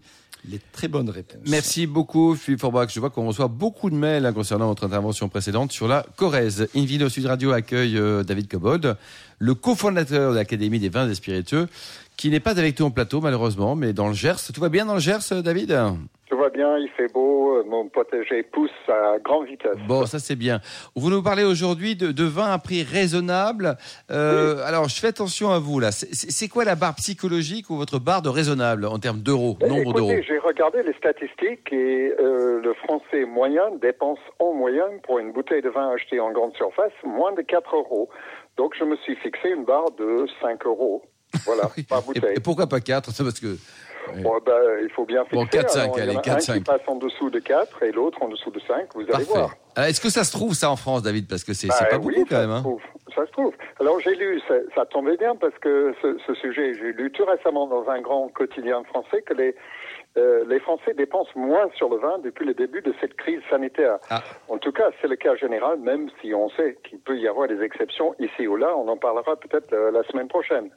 les 0.50 0.59
très 0.71 0.88
bonnes 0.88 1.12
réponses? 1.12 1.43
Merci 1.45 1.86
beaucoup 1.86 2.33
Philippe 2.33 2.62
Forbach. 2.62 2.91
Je 2.91 3.00
vois 3.00 3.12
qu'on 3.12 3.27
reçoit 3.27 3.47
beaucoup 3.47 3.91
de 3.91 3.95
mails 3.95 4.25
hein, 4.25 4.33
concernant 4.33 4.65
votre 4.65 4.86
intervention 4.86 5.29
précédente 5.29 5.71
sur 5.71 5.88
la 5.88 6.03
Corrèze. 6.15 6.67
Invino 6.75 7.09
Sud 7.09 7.27
Radio 7.27 7.51
accueille 7.51 7.95
euh, 7.95 8.24
David 8.24 8.47
Cobod, 8.47 8.97
le 9.38 9.53
cofondateur 9.53 10.31
de 10.31 10.36
l'Académie 10.38 10.79
des 10.79 10.89
vins 10.89 11.07
et 11.07 11.13
spiritueux, 11.13 11.67
qui 12.15 12.31
n'est 12.31 12.39
pas 12.39 12.57
avec 12.57 12.79
nous 12.79 12.88
en 12.88 12.91
plateau 12.91 13.21
malheureusement, 13.21 13.75
mais 13.75 13.93
dans 13.93 14.07
le 14.07 14.15
Gers. 14.15 14.51
Tout 14.51 14.62
va 14.62 14.69
bien 14.69 14.88
dans 14.88 14.95
le 14.95 15.00
Gers, 15.00 15.43
David? 15.43 15.79
Tout 16.27 16.37
va 16.37 16.37
bien, 16.57 16.77
il 16.79 16.89
fait 16.89 17.11
beau, 17.13 17.57
euh, 17.57 17.63
mon 17.67 17.87
potager 17.87 18.41
pousse 18.41 18.71
à 18.87 19.19
grande 19.19 19.45
vitesse. 19.45 19.77
Bon, 19.87 20.05
ça 20.07 20.17
c'est 20.17 20.35
bien. 20.35 20.59
Vous 20.95 21.11
nous 21.11 21.21
parlez 21.21 21.43
aujourd'hui 21.43 21.95
de, 21.95 22.11
de, 22.11 22.23
vin 22.23 22.51
à 22.51 22.57
prix 22.57 22.81
raisonnable. 22.81 23.77
Euh, 24.09 24.65
Alors, 24.65 24.89
je 24.89 24.99
fais 24.99 25.07
attention 25.07 25.51
à 25.51 25.59
vous 25.59 25.79
là. 25.79 25.91
C'est 25.91 26.47
quoi 26.47 26.65
la 26.65 26.73
barre 26.73 26.95
psychologique 26.95 27.69
ou 27.69 27.75
votre 27.75 27.99
barre 27.99 28.23
de 28.23 28.29
raisonnable 28.29 28.85
en 28.85 28.97
termes 28.97 29.19
d'euros, 29.19 29.55
ben, 29.59 29.69
nombre 29.69 29.93
d'euros 29.93 30.11
J'ai 30.27 30.39
regardé 30.39 30.81
les 30.81 30.93
statistiques 30.93 31.71
et 31.71 32.11
euh, 32.19 32.59
le 32.63 32.73
Français 32.73 33.25
moyen 33.25 33.69
dépense 33.79 34.19
en 34.39 34.53
moyenne 34.53 34.99
pour 35.03 35.19
une 35.19 35.31
bouteille 35.31 35.61
de 35.61 35.69
vin 35.69 35.91
achetée 35.91 36.19
en 36.19 36.31
grande 36.31 36.55
surface 36.55 36.93
moins 37.05 37.33
de 37.33 37.43
4 37.43 37.75
euros. 37.75 38.09
Donc, 38.57 38.73
je 38.79 38.83
me 38.83 38.95
suis 38.97 39.15
fixé 39.17 39.49
une 39.49 39.65
barre 39.65 39.91
de 39.91 40.25
5 40.41 40.65
euros. 40.65 41.03
Voilà, 41.45 41.69
par 41.89 42.01
bouteille. 42.01 42.37
Et, 42.37 42.39
pourquoi 42.39 42.67
pas 42.67 42.79
4 42.79 43.11
Parce 43.15 43.39
que 43.39 43.57
Bon, 44.21 44.39
ben, 44.45 44.61
il 44.81 44.89
faut 44.89 45.05
bien 45.05 45.23
fixer. 45.23 45.35
Bon, 45.35 45.45
4, 45.45 45.69
5, 45.69 45.97
allez, 45.97 46.15
4, 46.23 46.41
5. 46.41 46.53
Un 46.53 46.57
qui 46.57 46.63
passe 46.63 46.81
en 46.87 46.95
dessous 46.95 47.29
de 47.29 47.39
4 47.39 47.83
et 47.83 47.91
l'autre 47.91 48.21
en 48.21 48.27
dessous 48.27 48.51
de 48.51 48.59
5, 48.59 48.87
vous 48.93 49.01
allez 49.01 49.11
Parfait. 49.11 49.25
voir. 49.25 49.55
Est-ce 49.77 50.01
que 50.01 50.09
ça 50.09 50.23
se 50.23 50.31
trouve 50.31 50.53
ça 50.53 50.71
en 50.71 50.75
France, 50.75 51.03
David 51.03 51.27
Parce 51.27 51.43
que 51.43 51.53
c'est 51.53 51.67
bah, 51.67 51.75
pas 51.89 51.97
oui, 51.97 52.15
beaucoup 52.15 52.29
quand 52.29 52.39
même. 52.39 52.49
Hein. 52.49 52.63
Ça 53.15 53.25
se 53.25 53.31
trouve. 53.31 53.53
Alors 53.79 53.99
j'ai 53.99 54.15
lu, 54.15 54.41
ça, 54.47 54.55
ça, 54.75 54.85
tombait 54.85 55.17
bien 55.17 55.35
parce 55.35 55.57
que 55.59 55.93
ce, 56.01 56.17
ce 56.25 56.33
sujet, 56.35 56.73
j'ai 56.73 56.93
lu 56.93 57.11
tout 57.11 57.25
récemment 57.25 57.67
dans 57.67 57.87
un 57.89 58.01
grand 58.01 58.27
quotidien 58.29 58.83
français 58.85 59.21
que 59.21 59.33
les, 59.33 59.55
euh, 60.17 60.43
les 60.47 60.59
Français 60.59 60.93
dépensent 60.95 61.31
moins 61.35 61.69
sur 61.75 61.89
le 61.89 61.97
vin 61.97 62.17
depuis 62.19 62.45
le 62.45 62.55
début 62.55 62.81
de 62.81 62.93
cette 62.99 63.15
crise 63.15 63.39
sanitaire. 63.49 63.99
Ah. 64.09 64.23
En 64.49 64.57
tout 64.57 64.71
cas, 64.71 64.89
c'est 64.99 65.07
le 65.07 65.15
cas 65.15 65.35
général, 65.35 65.79
même 65.79 66.09
si 66.21 66.33
on 66.33 66.49
sait 66.51 66.77
qu'il 66.83 66.99
peut 66.99 67.17
y 67.17 67.27
avoir 67.27 67.47
des 67.47 67.61
exceptions 67.61 68.15
ici 68.19 68.47
ou 68.47 68.55
là. 68.55 68.75
On 68.75 68.87
en 68.87 68.97
parlera 68.97 69.35
peut-être 69.35 69.71
euh, 69.73 69.91
la 69.91 70.03
semaine 70.03 70.27
prochaine. 70.27 70.71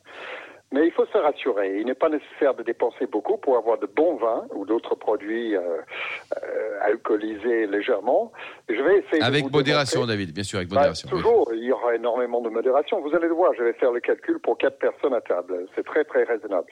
Mais 0.73 0.87
il 0.87 0.93
faut 0.93 1.07
se 1.07 1.19
rassurer. 1.19 1.79
Il 1.81 1.87
n'est 1.87 1.95
pas 1.95 2.09
nécessaire 2.09 2.55
de 2.55 2.63
dépenser 2.63 3.07
beaucoup 3.07 3.37
pour 3.37 3.57
avoir 3.57 3.79
de 3.79 3.87
bons 3.87 4.17
vins 4.17 4.47
ou 4.55 4.65
d'autres 4.65 4.95
produits 4.95 5.57
euh, 5.57 5.61
euh, 5.61 6.79
alcoolisés 6.83 7.67
légèrement. 7.67 8.31
Je 8.69 8.81
vais 8.81 8.99
essayer 8.99 9.23
avec 9.23 9.51
modération, 9.51 10.07
David, 10.07 10.33
bien 10.33 10.45
sûr, 10.45 10.59
avec 10.59 10.69
bah, 10.69 10.77
modération. 10.77 11.09
toujours, 11.09 11.51
il 11.53 11.65
y 11.65 11.73
aura 11.73 11.97
énormément 11.97 12.41
de 12.41 12.51
modération. 12.51 13.01
Vous 13.01 13.15
allez 13.17 13.27
le 13.27 13.35
voir, 13.35 13.53
je 13.59 13.65
vais 13.65 13.73
faire 13.75 13.91
le 13.91 14.01
calcul 14.01 14.39
pour 14.39 14.59
quatre 14.59 14.79
personnes 14.79 15.15
à 15.15 15.21
table. 15.21 15.67
C'est 15.75 15.85
très 15.85 16.05
très 16.05 16.23
raisonnable. 16.23 16.69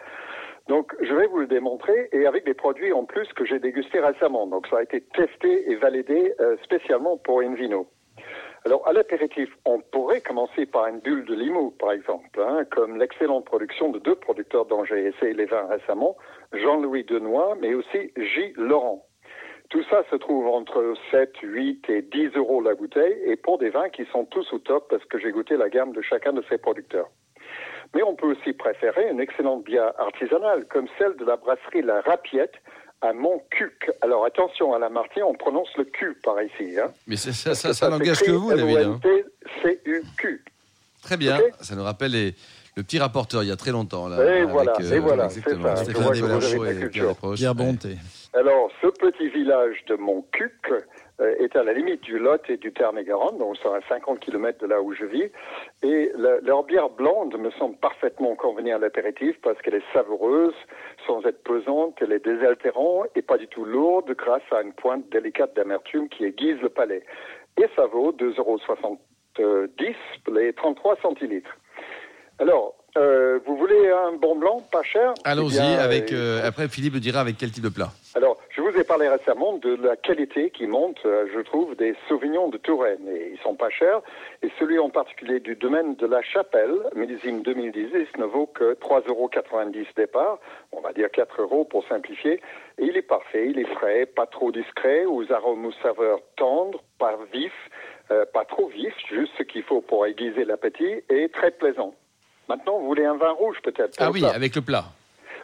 Donc, 0.68 0.94
je 1.00 1.14
vais 1.14 1.26
vous 1.26 1.38
le 1.38 1.46
démontrer 1.46 2.08
et 2.12 2.26
avec 2.26 2.44
des 2.44 2.54
produits 2.54 2.92
en 2.92 3.04
plus 3.04 3.26
que 3.32 3.44
j'ai 3.46 3.58
dégustés 3.58 4.00
récemment. 4.00 4.46
Donc, 4.46 4.66
ça 4.68 4.78
a 4.78 4.82
été 4.82 5.00
testé 5.00 5.70
et 5.70 5.76
validé 5.76 6.34
euh, 6.40 6.56
spécialement 6.62 7.16
pour 7.16 7.40
Invino. 7.40 7.88
Alors, 8.68 8.86
à 8.86 8.92
l'apéritif, 8.92 9.48
on 9.64 9.80
pourrait 9.80 10.20
commencer 10.20 10.66
par 10.66 10.88
une 10.88 11.00
bulle 11.00 11.24
de 11.24 11.34
Limoux, 11.34 11.70
par 11.80 11.90
exemple, 11.90 12.38
hein, 12.38 12.66
comme 12.70 12.98
l'excellente 12.98 13.46
production 13.46 13.88
de 13.88 13.98
deux 13.98 14.14
producteurs 14.14 14.66
dont 14.66 14.84
j'ai 14.84 15.06
essayé 15.06 15.32
les 15.32 15.46
vins 15.46 15.66
récemment, 15.68 16.18
Jean-Louis 16.52 17.04
Denois, 17.04 17.56
mais 17.62 17.72
aussi 17.72 18.12
J. 18.14 18.52
Laurent. 18.58 19.06
Tout 19.70 19.82
ça 19.84 20.04
se 20.10 20.16
trouve 20.16 20.48
entre 20.48 20.92
7, 21.10 21.34
8 21.42 21.88
et 21.88 22.02
10 22.02 22.36
euros 22.36 22.60
la 22.60 22.74
bouteille, 22.74 23.18
et 23.24 23.36
pour 23.36 23.56
des 23.56 23.70
vins 23.70 23.88
qui 23.88 24.04
sont 24.12 24.26
tous 24.26 24.52
au 24.52 24.58
top, 24.58 24.86
parce 24.90 25.04
que 25.06 25.18
j'ai 25.18 25.30
goûté 25.30 25.56
la 25.56 25.70
gamme 25.70 25.92
de 25.92 26.02
chacun 26.02 26.34
de 26.34 26.44
ces 26.50 26.58
producteurs. 26.58 27.08
Mais 27.94 28.02
on 28.02 28.16
peut 28.16 28.26
aussi 28.26 28.52
préférer 28.52 29.08
une 29.08 29.18
excellente 29.18 29.64
bière 29.64 29.98
artisanale, 29.98 30.66
comme 30.66 30.88
celle 30.98 31.16
de 31.16 31.24
la 31.24 31.36
brasserie 31.36 31.80
La 31.80 32.02
Rapiette, 32.02 32.56
à 33.00 33.12
Montcuq. 33.12 33.90
Alors 34.02 34.24
attention 34.24 34.74
à 34.74 34.78
la 34.78 34.88
Marty, 34.88 35.22
on 35.22 35.34
prononce 35.34 35.68
le 35.76 35.84
Q 35.84 36.16
par 36.24 36.42
ici. 36.42 36.78
Hein. 36.78 36.90
Mais 37.06 37.16
ça, 37.16 37.32
ça, 37.32 37.54
ça, 37.54 37.72
ça 37.74 37.88
n'engage 37.88 38.20
que 38.20 38.30
vous, 38.30 38.52
David. 38.54 38.78
hein. 38.78 39.00
C-U-Q. 39.62 40.44
Très 41.02 41.16
bien. 41.16 41.38
Ok. 41.38 41.52
Ça 41.60 41.74
nous 41.76 41.84
rappelle 41.84 42.12
les- 42.12 42.34
le 42.76 42.82
petit 42.84 42.98
rapporteur 42.98 43.42
il 43.42 43.48
y 43.48 43.52
a 43.52 43.56
très 43.56 43.72
longtemps. 43.72 44.06
Là, 44.08 44.16
Et 44.22 44.28
avec, 44.40 44.48
voilà, 44.50 44.72
et 44.80 44.98
voilà, 45.00 45.28
c'est 45.28 45.40
ça. 45.40 45.76
Stéphane 45.76 46.14
et 46.82 46.88
Pierre. 46.88 47.54
Bonté. 47.54 47.96
Alors, 48.34 48.70
ce 48.80 48.86
petit 48.88 49.28
village 49.30 49.84
de 49.88 49.96
Montcuq 49.96 50.52
euh, 50.70 50.78
est 51.20 51.56
à 51.56 51.62
la 51.64 51.72
limite 51.72 52.02
du 52.02 52.18
Lot 52.18 52.48
et 52.48 52.56
du 52.56 52.72
Tarn-et-Garonne, 52.72 53.38
donc 53.38 53.56
c'est 53.62 53.68
à 53.68 53.80
50 53.88 54.20
km 54.20 54.58
de 54.60 54.66
là 54.66 54.80
où 54.80 54.92
je 54.94 55.04
vis. 55.04 55.30
Et 55.82 56.12
leur 56.16 56.62
bière 56.64 56.90
blonde 56.90 57.36
me 57.38 57.50
semble 57.52 57.76
parfaitement 57.76 58.36
convenir 58.36 58.76
à 58.76 58.78
l'apéritif 58.78 59.36
parce 59.42 59.60
qu'elle 59.62 59.74
est 59.74 59.92
savoureuse, 59.92 60.54
sans 61.06 61.24
être 61.26 61.42
pesante, 61.42 61.96
elle 62.00 62.12
est 62.12 62.24
désaltérante 62.24 63.08
et 63.16 63.22
pas 63.22 63.36
du 63.36 63.48
tout 63.48 63.64
lourde 63.64 64.14
grâce 64.14 64.42
à 64.52 64.62
une 64.62 64.72
pointe 64.72 65.08
délicate 65.10 65.54
d'amertume 65.56 66.08
qui 66.08 66.24
aiguise 66.24 66.60
le 66.60 66.68
palais. 66.68 67.02
Et 67.56 67.66
ça 67.74 67.86
vaut 67.86 68.12
2,70 68.12 68.38
euros 68.38 68.58
les 70.32 70.52
33 70.52 70.96
centilitres. 71.02 71.56
Alors, 72.38 72.77
euh, 72.96 73.38
vous 73.46 73.56
voulez 73.56 73.90
un 73.90 74.12
bon 74.12 74.36
blanc 74.36 74.62
pas 74.72 74.82
cher 74.82 75.12
Eh 75.18 75.28
Allons-y 75.28 75.58
bien, 75.60 75.78
avec. 75.78 76.12
euh, 76.12 76.40
euh, 76.42 76.48
après, 76.48 76.68
Philippe 76.68 76.96
dira 76.96 77.20
avec 77.20 77.36
quel 77.36 77.50
type 77.50 77.62
de 77.64 77.68
plat. 77.68 77.90
alors, 78.14 78.38
je 78.50 78.60
vous 78.62 78.76
ai 78.76 78.82
parlé 78.82 79.08
récemment 79.08 79.56
de 79.58 79.76
la 79.76 79.96
qualité 79.96 80.50
qui 80.50 80.66
monte, 80.66 80.98
euh, 81.04 81.26
je 81.32 81.40
trouve, 81.40 81.76
des 81.76 81.94
Sauvignons 82.08 82.48
de 82.48 82.56
Touraine. 82.58 83.06
Et 83.08 83.30
ils 83.32 83.38
sont 83.40 83.54
pas 83.54 83.70
chers. 83.70 84.00
Et 84.42 84.48
celui 84.58 84.78
en 84.78 84.90
particulier 84.90 85.38
du 85.38 85.54
domaine 85.54 85.94
de 85.96 86.06
la 86.06 86.22
Chapelle, 86.22 86.74
millésime 86.96 87.42
2010, 87.42 87.92
ne 88.18 88.24
vaut 88.24 88.46
que 88.46 88.74
3,90 88.74 89.08
euros 89.10 89.30
départ. 89.96 90.38
On 90.72 90.80
va 90.80 90.92
dire 90.92 91.10
4 91.10 91.40
euros 91.42 91.64
pour 91.64 91.86
simplifier. 91.88 92.40
Et 92.78 92.84
il 92.86 92.96
est 92.96 93.02
parfait, 93.02 93.46
il 93.48 93.58
est 93.58 93.74
frais, 93.74 94.06
pas 94.06 94.26
trop 94.26 94.50
discret, 94.50 95.04
aux 95.04 95.30
arômes 95.32 95.66
ou 95.66 95.72
saveurs 95.82 96.20
tendres, 96.36 96.82
pas 96.98 97.16
vifs, 97.32 97.52
euh, 98.10 98.24
pas 98.32 98.44
trop 98.44 98.68
vifs, 98.68 98.94
juste 99.08 99.32
ce 99.38 99.42
qu'il 99.44 99.62
faut 99.62 99.80
pour 99.82 100.06
aiguiser 100.06 100.44
l'appétit, 100.44 101.02
et 101.10 101.28
très 101.28 101.50
plaisant. 101.50 101.94
Maintenant, 102.48 102.78
vous 102.78 102.86
voulez 102.86 103.04
un 103.04 103.16
vin 103.16 103.30
rouge 103.32 103.58
peut-être 103.62 103.96
Ah 103.98 104.10
oui, 104.10 104.20
plat 104.20 104.30
avec 104.30 104.54
le 104.56 104.62
plat. 104.62 104.84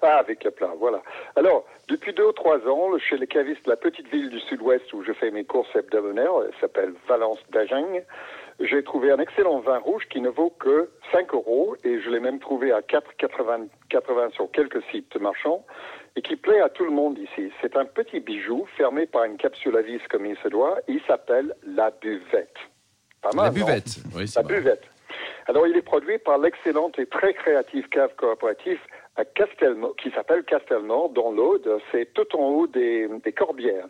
ah, 0.02 0.16
avec 0.18 0.44
le 0.44 0.50
plat, 0.50 0.70
voilà. 0.78 1.02
Alors, 1.36 1.64
depuis 1.88 2.12
deux 2.12 2.26
ou 2.26 2.32
trois 2.32 2.58
ans, 2.68 2.98
chez 2.98 3.16
les 3.16 3.26
cavistes 3.26 3.64
de 3.64 3.70
la 3.70 3.76
petite 3.76 4.08
ville 4.08 4.30
du 4.30 4.40
sud-ouest 4.40 4.92
où 4.92 5.02
je 5.04 5.12
fais 5.12 5.30
mes 5.30 5.44
courses 5.44 5.74
hebdomadaires, 5.74 6.32
elle 6.46 6.54
s'appelle 6.60 6.94
Valence 7.08 7.38
d'Agen, 7.50 8.02
j'ai 8.60 8.82
trouvé 8.84 9.10
un 9.10 9.18
excellent 9.18 9.58
vin 9.60 9.78
rouge 9.78 10.04
qui 10.10 10.20
ne 10.20 10.28
vaut 10.28 10.50
que 10.60 10.88
5 11.12 11.34
euros 11.34 11.74
et 11.84 12.00
je 12.00 12.08
l'ai 12.08 12.20
même 12.20 12.38
trouvé 12.38 12.70
à 12.72 12.80
4,80 12.80 13.66
80 13.90 14.30
sur 14.30 14.50
quelques 14.52 14.82
sites 14.92 15.16
marchands 15.16 15.64
et 16.16 16.22
qui 16.22 16.36
plaît 16.36 16.60
à 16.60 16.68
tout 16.68 16.84
le 16.84 16.92
monde 16.92 17.18
ici. 17.18 17.50
C'est 17.60 17.76
un 17.76 17.84
petit 17.84 18.20
bijou 18.20 18.64
fermé 18.76 19.06
par 19.06 19.24
une 19.24 19.36
capsule 19.36 19.76
à 19.76 19.82
vis 19.82 19.98
comme 20.08 20.24
il 20.26 20.36
se 20.36 20.46
doit. 20.48 20.78
Il 20.86 21.00
s'appelle 21.08 21.54
la 21.66 21.90
buvette. 21.90 22.54
Pas 23.20 23.30
La 23.30 23.36
mal, 23.36 23.46
non 23.48 23.52
buvette. 23.54 23.96
Oui, 24.14 24.28
c'est 24.28 24.40
la 24.40 24.46
buvette. 24.46 24.84
Alors, 25.46 25.66
il 25.66 25.76
est 25.76 25.82
produit 25.82 26.18
par 26.18 26.38
l'excellente 26.38 26.98
et 26.98 27.06
très 27.06 27.34
créative 27.34 27.88
cave 27.88 28.14
coopérative 28.16 28.78
qui 29.98 30.10
s'appelle 30.10 30.44
Castelnau, 30.44 31.08
dans 31.08 31.30
l'Aude. 31.30 31.80
C'est 31.92 32.12
tout 32.14 32.36
en 32.36 32.48
haut 32.48 32.66
des, 32.66 33.08
Corbières. 33.36 33.86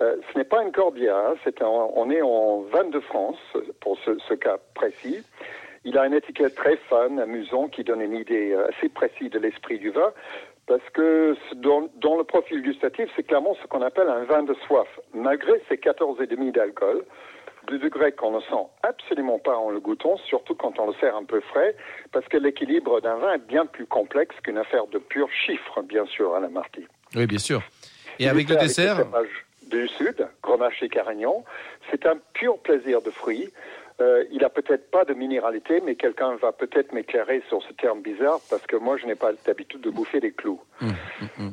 Euh, 0.00 0.16
ce 0.32 0.38
n'est 0.38 0.44
pas 0.44 0.62
une 0.62 0.72
corbière, 0.72 1.16
hein, 1.16 1.34
on 1.94 2.10
est 2.10 2.20
en 2.20 2.62
vin 2.62 2.84
de 2.84 2.98
France, 2.98 3.38
pour 3.80 3.96
ce, 3.98 4.34
cas 4.34 4.58
précis. 4.74 5.24
Il 5.84 5.96
a 5.98 6.06
une 6.06 6.14
étiquette 6.14 6.56
très 6.56 6.76
fun, 6.88 7.18
amusant, 7.18 7.68
qui 7.68 7.84
donne 7.84 8.00
une 8.00 8.16
idée 8.16 8.52
euh, 8.52 8.68
assez 8.68 8.88
précise 8.88 9.30
de 9.30 9.38
l'esprit 9.38 9.78
du 9.78 9.90
vin, 9.90 10.12
parce 10.66 10.82
que 10.94 11.36
dans, 11.54 11.88
dans 11.96 12.16
le 12.16 12.24
profil 12.24 12.62
gustatif, 12.62 13.08
c'est 13.14 13.22
clairement 13.22 13.54
ce 13.62 13.66
qu'on 13.68 13.82
appelle 13.82 14.08
un 14.08 14.24
vin 14.24 14.42
de 14.42 14.54
soif. 14.66 14.88
Malgré 15.12 15.62
ses 15.68 15.76
14,5 15.76 16.50
d'alcool, 16.50 17.04
de 17.66 17.78
degré 17.78 18.12
qu'on 18.12 18.32
ne 18.32 18.40
sent 18.40 18.66
absolument 18.82 19.38
pas 19.38 19.56
en 19.56 19.70
le 19.70 19.80
goûtant, 19.80 20.16
surtout 20.18 20.54
quand 20.54 20.78
on 20.78 20.86
le 20.86 20.94
sert 20.94 21.16
un 21.16 21.24
peu 21.24 21.40
frais, 21.40 21.74
parce 22.12 22.26
que 22.28 22.36
l'équilibre 22.36 23.00
d'un 23.00 23.16
vin 23.16 23.34
est 23.34 23.46
bien 23.46 23.66
plus 23.66 23.86
complexe 23.86 24.34
qu'une 24.42 24.58
affaire 24.58 24.86
de 24.86 24.98
purs 24.98 25.30
chiffres, 25.46 25.82
bien 25.82 26.06
sûr, 26.06 26.34
à 26.34 26.40
la 26.40 26.48
Marty. 26.48 26.86
Oui, 27.14 27.26
bien 27.26 27.38
sûr. 27.38 27.62
Et 28.18 28.28
avec 28.28 28.48
le 28.48 28.56
dessert 28.56 29.04
du 29.70 29.88
Sud, 29.88 30.28
Grenache 30.42 30.82
et 30.82 30.88
Carignan. 30.88 31.44
C'est 31.90 32.06
un 32.06 32.16
pur 32.34 32.58
plaisir 32.58 33.02
de 33.02 33.10
fruits. 33.10 33.50
Euh, 34.00 34.24
il 34.32 34.42
a 34.44 34.48
peut-être 34.48 34.90
pas 34.90 35.04
de 35.04 35.14
minéralité, 35.14 35.80
mais 35.86 35.94
quelqu'un 35.94 36.34
va 36.36 36.50
peut-être 36.50 36.92
m'éclairer 36.92 37.42
sur 37.48 37.62
ce 37.62 37.72
terme 37.74 38.02
bizarre, 38.02 38.40
parce 38.50 38.66
que 38.66 38.74
moi, 38.76 38.96
je 38.96 39.06
n'ai 39.06 39.14
pas 39.14 39.30
l'habitude 39.46 39.82
de 39.82 39.90
bouffer 39.90 40.18
des 40.18 40.32
clous. 40.32 40.60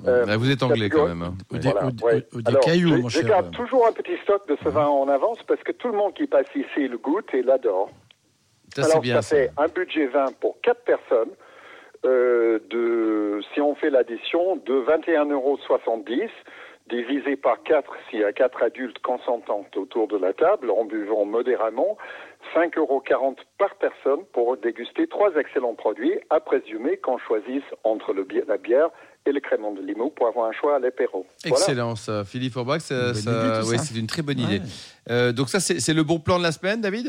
Euh, 0.08 0.26
Bah, 0.26 0.38
Vous 0.38 0.50
êtes 0.50 0.64
anglais 0.64 0.90
quand 0.90 1.08
même. 1.08 1.22
hein. 1.22 1.36
Ou 1.52 1.58
des, 1.60 1.70
Voilà, 1.70 1.86
ou 1.88 1.92
des- 1.92 2.04
ouais. 2.04 2.26
ou 2.34 2.42
des 2.42 2.50
Alors, 2.50 2.62
cailloux, 2.64 2.96
je- 2.96 3.02
mon 3.04 3.10
Je 3.10 3.20
cher. 3.20 3.30
garde 3.30 3.52
toujours 3.52 3.86
un 3.88 3.92
petit 3.92 4.18
stock 4.24 4.48
de 4.48 4.58
ce 4.64 4.70
vin 4.70 4.88
en 4.88 5.08
avance 5.08 5.38
parce 5.48 5.62
que 5.62 5.72
tout 5.72 5.90
le 5.90 5.98
monde 5.98 6.16
qui 6.16 6.26
passe 6.26 6.48
ici 6.56 6.88
le 6.88 6.98
goûte 6.98 7.32
et 7.34 7.44
l'adore. 7.44 7.90
Ça, 8.74 8.84
c'est 8.84 8.92
Alors, 8.92 9.02
bien. 9.02 9.16
ça 9.16 9.22
ça. 9.22 9.36
fait 9.36 9.52
un 9.58 9.68
budget 9.68 10.08
vin 10.08 10.26
pour 10.40 10.60
quatre 10.62 10.82
personnes. 10.84 11.30
euh, 12.04 12.58
de, 12.72 13.42
si 13.54 13.62
on 13.62 13.76
fait 13.76 13.92
l'addition, 13.92 14.56
de 14.56 14.74
21,70 14.74 15.32
euros, 15.34 15.60
divisé 16.90 17.36
par 17.36 17.62
4 17.62 17.94
s'il 18.10 18.22
y 18.22 18.24
a 18.24 18.34
quatre 18.34 18.64
adultes 18.64 18.98
consentants 19.04 19.64
autour 19.76 20.08
de 20.08 20.18
la 20.18 20.34
table, 20.34 20.72
en 20.72 20.84
buvant 20.86 21.26
modérément, 21.26 21.98
5,40 22.56 22.78
euros 22.80 23.04
par 23.58 23.76
personne 23.76 24.26
pour 24.34 24.58
déguster 24.58 25.08
trois 25.08 25.30
excellents 25.36 25.76
produits, 25.76 26.20
à 26.30 26.40
présumer 26.40 26.98
qu'on 26.98 27.18
choisisse 27.18 27.64
entre 27.84 28.14
le 28.14 28.24
bi- 28.24 28.42
la 28.48 28.58
bière 28.58 28.90
et 29.26 29.32
le 29.32 29.40
crément 29.40 29.72
de 29.72 29.82
Limoux 29.82 30.10
pour 30.10 30.28
avoir 30.28 30.48
un 30.48 30.52
choix 30.52 30.76
à 30.76 30.80
l'apéro. 30.80 31.26
Voilà. 31.46 31.56
Excellent, 31.58 31.96
ça. 31.96 32.26
Philippe 32.26 32.54
Forbach, 32.54 32.82
c'est 32.82 33.98
une 33.98 34.08
très 34.08 34.22
bonne 34.24 34.40
Ouais. 34.40 34.56
idée. 34.56 34.62
Euh, 35.10 35.32
donc 35.32 35.50
ça, 35.50 35.60
c'est 35.60 35.80
c'est 35.80 35.94
le 35.94 36.04
bon 36.04 36.20
plan 36.20 36.38
de 36.40 36.44
la 36.44 36.52
semaine, 36.52 36.82
David? 36.82 37.08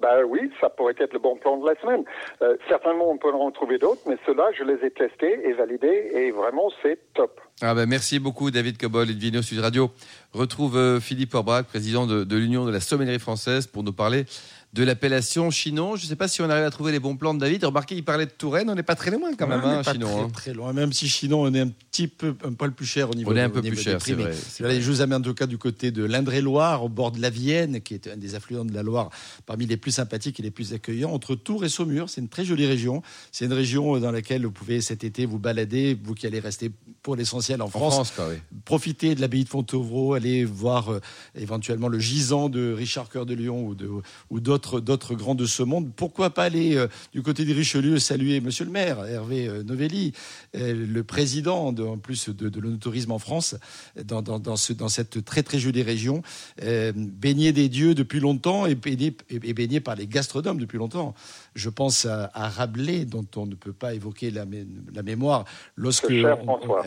Ben 0.00 0.22
oui, 0.26 0.50
ça 0.62 0.70
pourrait 0.70 0.94
être 0.98 1.12
le 1.12 1.18
bon 1.18 1.36
plan 1.36 1.58
de 1.58 1.68
la 1.68 1.78
semaine. 1.78 2.04
Euh, 2.40 2.56
certainement, 2.68 3.10
on 3.10 3.18
peut 3.18 3.30
en 3.34 3.50
trouver 3.50 3.76
d'autres, 3.76 4.00
mais 4.06 4.16
ceux-là, 4.24 4.48
je 4.56 4.64
les 4.64 4.82
ai 4.86 4.90
testés 4.90 5.46
et 5.46 5.52
validés, 5.52 6.10
et 6.14 6.30
vraiment, 6.30 6.70
c'est 6.82 6.98
top. 7.12 7.38
Ah 7.62 7.74
ben, 7.74 7.86
merci 7.86 8.18
beaucoup 8.18 8.50
David 8.50 8.78
Cobol 8.78 9.10
et 9.10 9.12
Vino 9.12 9.42
Sud 9.42 9.58
Radio. 9.58 9.90
Retrouve 10.32 10.78
euh, 10.78 10.98
Philippe 10.98 11.32
Forbach, 11.32 11.64
président 11.64 12.06
de, 12.06 12.24
de 12.24 12.36
l'Union 12.36 12.64
de 12.64 12.70
la 12.70 12.80
sommellerie 12.80 13.18
française, 13.18 13.66
pour 13.66 13.82
nous 13.82 13.92
parler 13.92 14.24
de 14.72 14.84
l'appellation 14.84 15.50
Chinon. 15.50 15.96
Je 15.96 16.04
ne 16.04 16.08
sais 16.08 16.16
pas 16.16 16.28
si 16.28 16.42
on 16.42 16.48
arrive 16.48 16.64
à 16.64 16.70
trouver 16.70 16.92
les 16.92 17.00
bons 17.00 17.16
plans 17.16 17.34
de 17.34 17.40
David. 17.40 17.64
Remarquez, 17.64 17.96
il 17.96 18.04
parlait 18.04 18.26
de 18.26 18.30
Touraine, 18.30 18.70
on 18.70 18.74
n'est 18.74 18.84
pas 18.84 18.94
très 18.94 19.10
loin 19.10 19.30
quand 19.36 19.48
même, 19.48 19.60
on 19.62 19.68
hein, 19.68 19.82
pas 19.82 19.92
Chinon. 19.92 20.06
très, 20.06 20.20
hein. 20.20 20.28
très 20.32 20.54
loin, 20.54 20.72
même 20.72 20.92
si 20.92 21.08
Chinon, 21.08 21.42
on 21.42 21.52
est 21.52 21.60
un 21.60 21.68
petit 21.68 22.06
peu, 22.06 22.36
un 22.44 22.52
poil 22.52 22.72
plus 22.72 22.86
cher 22.86 23.10
au 23.10 23.14
niveau 23.14 23.32
On 23.32 23.36
est 23.36 23.42
un 23.42 23.50
peu 23.50 23.62
plus 23.62 23.76
cher, 23.76 24.00
c'est 24.00 24.12
vrai. 24.12 24.32
vrai. 24.60 24.80
je 24.80 24.90
vous 24.90 25.00
amène 25.00 25.18
en 25.18 25.22
tout 25.22 25.34
cas 25.34 25.46
du 25.46 25.58
côté 25.58 25.90
de 25.90 26.04
l'Indre-et-Loire, 26.04 26.84
au 26.84 26.88
bord 26.88 27.10
de 27.10 27.20
la 27.20 27.30
Vienne, 27.30 27.80
qui 27.80 27.94
est 27.94 28.06
un 28.06 28.16
des 28.16 28.36
affluents 28.36 28.64
de 28.64 28.72
la 28.72 28.82
Loire, 28.82 29.10
parmi 29.46 29.66
les 29.66 29.76
plus 29.76 29.90
sympathiques 29.90 30.38
et 30.38 30.42
les 30.42 30.52
plus 30.52 30.72
accueillants, 30.72 31.12
entre 31.12 31.34
Tours 31.34 31.64
et 31.64 31.68
Saumur. 31.68 32.08
C'est 32.08 32.20
une 32.20 32.28
très 32.28 32.44
jolie 32.44 32.66
région. 32.66 33.02
C'est 33.32 33.46
une 33.46 33.52
région 33.52 33.98
dans 33.98 34.12
laquelle 34.12 34.44
vous 34.44 34.52
pouvez 34.52 34.80
cet 34.80 35.02
été 35.02 35.26
vous 35.26 35.40
balader, 35.40 35.98
vous 36.00 36.14
qui 36.14 36.28
allez 36.28 36.40
rester 36.40 36.70
pour 37.02 37.16
l'essentiel 37.16 37.49
en 37.60 37.64
En 37.64 37.68
France. 37.68 37.94
France, 37.94 38.12
quoi, 38.14 38.28
oui. 38.28 38.36
Profitez 38.64 39.14
de 39.14 39.20
l'abbaye 39.20 39.44
de 39.44 39.48
Fontevraud, 39.48 40.14
allez 40.14 40.44
voir 40.44 40.90
euh, 40.92 41.00
éventuellement 41.34 41.88
le 41.88 41.98
gisant 41.98 42.48
de 42.48 42.72
Richard 42.72 43.08
Cœur 43.08 43.26
de 43.26 43.34
Lion 43.34 43.66
ou 43.66 43.74
de- 43.74 43.90
ou 44.30 44.40
d'autres 44.40 44.80
d'autres 44.80 45.14
grands 45.14 45.34
de 45.34 45.46
ce 45.46 45.62
monde. 45.62 45.90
Pourquoi 45.94 46.30
pas 46.30 46.44
aller 46.44 46.76
euh, 46.76 46.86
du 47.12 47.22
côté 47.22 47.44
du 47.44 47.52
Richelieu 47.52 47.98
saluer 47.98 48.40
Monsieur 48.40 48.64
le 48.64 48.70
maire 48.70 49.04
Hervé 49.06 49.48
euh, 49.48 49.62
Novelli, 49.62 50.12
euh, 50.56 50.86
le 50.86 51.04
président 51.04 51.72
de, 51.72 51.82
en 51.82 51.98
plus 51.98 52.28
de, 52.28 52.48
de 52.48 52.60
l'onotourisme 52.60 53.12
en 53.12 53.18
France, 53.18 53.56
dans, 54.04 54.22
dans, 54.22 54.38
dans, 54.38 54.56
ce, 54.56 54.72
dans 54.72 54.88
cette 54.88 55.24
très 55.24 55.42
très 55.42 55.58
jolie 55.58 55.82
région, 55.82 56.22
euh, 56.62 56.92
baigné 56.94 57.52
des 57.52 57.68
dieux 57.68 57.94
depuis 57.94 58.20
longtemps 58.20 58.66
et 58.66 58.74
baigné, 58.74 59.16
et, 59.30 59.40
et 59.42 59.54
baigné 59.54 59.80
par 59.80 59.94
les 59.96 60.06
gastronomes 60.06 60.58
depuis 60.58 60.78
longtemps. 60.78 61.14
Je 61.54 61.68
pense 61.68 62.04
à, 62.06 62.30
à 62.34 62.48
Rabelais, 62.48 63.04
dont 63.04 63.26
on 63.36 63.46
ne 63.46 63.54
peut 63.54 63.72
pas 63.72 63.94
évoquer 63.94 64.30
la, 64.30 64.46
mé- 64.46 64.66
la 64.94 65.02
mémoire 65.02 65.44
lorsque 65.76 66.06
Ce 66.06 66.20
cher 66.20 66.38
on- 66.42 66.44
François. 66.44 66.84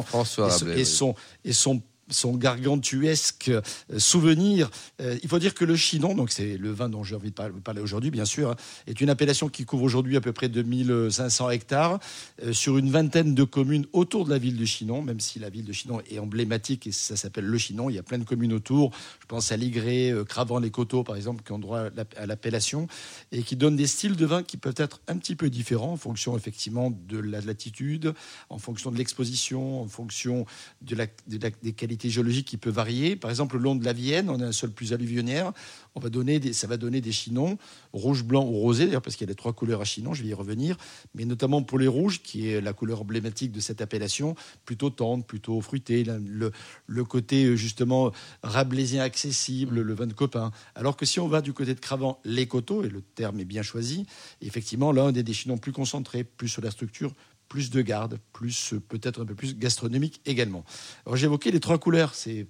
François 0.00 0.46
et, 0.46 0.50
son- 0.50 0.58
Rabelais, 0.64 0.74
et 0.80 0.84
oui. 0.84 0.86
son 0.86 1.14
et 1.44 1.52
son 1.52 1.82
son 2.12 2.36
gargantuesque 2.36 3.48
euh, 3.48 3.60
souvenir. 3.98 4.70
Euh, 5.00 5.18
il 5.22 5.28
faut 5.28 5.38
dire 5.38 5.54
que 5.54 5.64
le 5.64 5.76
Chinon, 5.76 6.14
donc 6.14 6.30
c'est 6.30 6.56
le 6.56 6.70
vin 6.72 6.88
dont 6.88 7.04
j'ai 7.04 7.14
envie 7.14 7.30
de 7.30 7.34
par- 7.34 7.50
parler 7.64 7.80
aujourd'hui, 7.80 8.10
bien 8.10 8.24
sûr, 8.24 8.50
hein, 8.50 8.56
est 8.86 9.00
une 9.00 9.10
appellation 9.10 9.48
qui 9.48 9.64
couvre 9.64 9.82
aujourd'hui 9.84 10.16
à 10.16 10.20
peu 10.20 10.32
près 10.32 10.48
2500 10.48 11.50
hectares 11.50 11.98
euh, 12.44 12.52
sur 12.52 12.78
une 12.78 12.90
vingtaine 12.90 13.34
de 13.34 13.44
communes 13.44 13.86
autour 13.92 14.24
de 14.24 14.30
la 14.30 14.38
ville 14.38 14.56
de 14.56 14.64
Chinon, 14.64 15.02
même 15.02 15.20
si 15.20 15.38
la 15.38 15.50
ville 15.50 15.64
de 15.64 15.72
Chinon 15.72 16.00
est 16.10 16.18
emblématique 16.18 16.86
et 16.86 16.92
ça 16.92 17.16
s'appelle 17.16 17.44
le 17.46 17.58
Chinon. 17.58 17.90
Il 17.90 17.96
y 17.96 17.98
a 17.98 18.02
plein 18.02 18.18
de 18.18 18.24
communes 18.24 18.52
autour. 18.52 18.92
Je 19.20 19.26
pense 19.26 19.52
à 19.52 19.56
Ligré, 19.56 20.12
Cravant-les-Coteaux, 20.28 21.02
par 21.04 21.16
exemple, 21.16 21.42
qui 21.44 21.52
ont 21.52 21.58
droit 21.58 21.80
à 21.80 21.90
l'app- 21.90 22.14
à 22.16 22.26
l'appellation 22.26 22.86
et 23.32 23.42
qui 23.42 23.56
donnent 23.56 23.76
des 23.76 23.86
styles 23.86 24.16
de 24.16 24.26
vin 24.26 24.42
qui 24.42 24.56
peuvent 24.56 24.74
être 24.76 25.00
un 25.08 25.16
petit 25.16 25.34
peu 25.36 25.50
différents 25.50 25.92
en 25.92 25.96
fonction 25.96 26.36
effectivement 26.36 26.90
de 27.08 27.18
la 27.18 27.40
latitude, 27.40 28.14
en 28.50 28.58
fonction 28.58 28.90
de 28.90 28.96
l'exposition, 28.98 29.82
en 29.82 29.88
fonction 29.88 30.46
des 30.82 31.72
qualités 31.72 32.01
géologiques 32.10 32.48
qui 32.48 32.56
peuvent 32.56 32.74
varier. 32.74 33.16
Par 33.16 33.30
exemple, 33.30 33.56
le 33.56 33.62
long 33.62 33.74
de 33.74 33.84
la 33.84 33.92
Vienne, 33.92 34.30
on 34.30 34.40
a 34.40 34.46
un 34.46 34.52
sol 34.52 34.70
plus 34.70 34.92
alluvionnaire. 34.92 35.52
On 35.94 36.00
va 36.00 36.08
donner 36.08 36.40
des, 36.40 36.52
ça 36.52 36.66
va 36.66 36.76
donner 36.76 37.00
des 37.00 37.12
chinons 37.12 37.58
rouge, 37.92 38.24
blanc 38.24 38.44
ou 38.46 38.52
rosé, 38.52 38.86
d'ailleurs, 38.86 39.02
parce 39.02 39.16
qu'il 39.16 39.26
y 39.26 39.28
a 39.28 39.32
les 39.32 39.36
trois 39.36 39.52
couleurs 39.52 39.80
à 39.82 39.84
chinon, 39.84 40.14
je 40.14 40.22
vais 40.22 40.30
y 40.30 40.34
revenir. 40.34 40.76
Mais 41.14 41.24
notamment 41.26 41.62
pour 41.62 41.78
les 41.78 41.88
rouges, 41.88 42.22
qui 42.22 42.48
est 42.48 42.60
la 42.60 42.72
couleur 42.72 43.02
emblématique 43.02 43.52
de 43.52 43.60
cette 43.60 43.82
appellation, 43.82 44.34
plutôt 44.64 44.88
tendre, 44.88 45.24
plutôt 45.24 45.60
fruité, 45.60 46.04
le, 46.04 46.50
le- 46.86 47.04
côté 47.04 47.44
euh, 47.44 47.56
justement 47.56 48.12
rabelaisien 48.42 49.02
accessible, 49.02 49.80
le 49.80 49.94
vin 49.94 50.06
de 50.06 50.14
copain. 50.14 50.50
Alors 50.74 50.96
que 50.96 51.04
si 51.04 51.20
on 51.20 51.28
va 51.28 51.42
du 51.42 51.52
côté 51.52 51.74
de 51.74 51.80
Cravant, 51.80 52.20
les 52.24 52.46
coteaux, 52.46 52.84
et 52.84 52.88
le 52.88 53.02
terme 53.02 53.40
est 53.40 53.44
bien 53.44 53.62
choisi, 53.62 54.06
effectivement, 54.40 54.92
là, 54.92 55.04
on 55.04 55.08
a 55.08 55.12
des 55.12 55.32
chinons 55.34 55.58
plus 55.58 55.72
concentrés, 55.72 56.24
plus 56.24 56.48
sur 56.48 56.62
la 56.62 56.70
structure, 56.70 57.12
plus 57.52 57.68
de 57.68 57.82
garde, 57.82 58.18
plus 58.32 58.72
euh, 58.72 58.80
peut-être 58.80 59.20
un 59.20 59.26
peu 59.26 59.34
plus 59.34 59.54
gastronomique 59.58 60.22
également. 60.24 60.64
Alors 61.04 61.16
j'évoquais 61.16 61.50
les 61.50 61.60
trois 61.60 61.76
couleurs, 61.76 62.14
c'est 62.14 62.46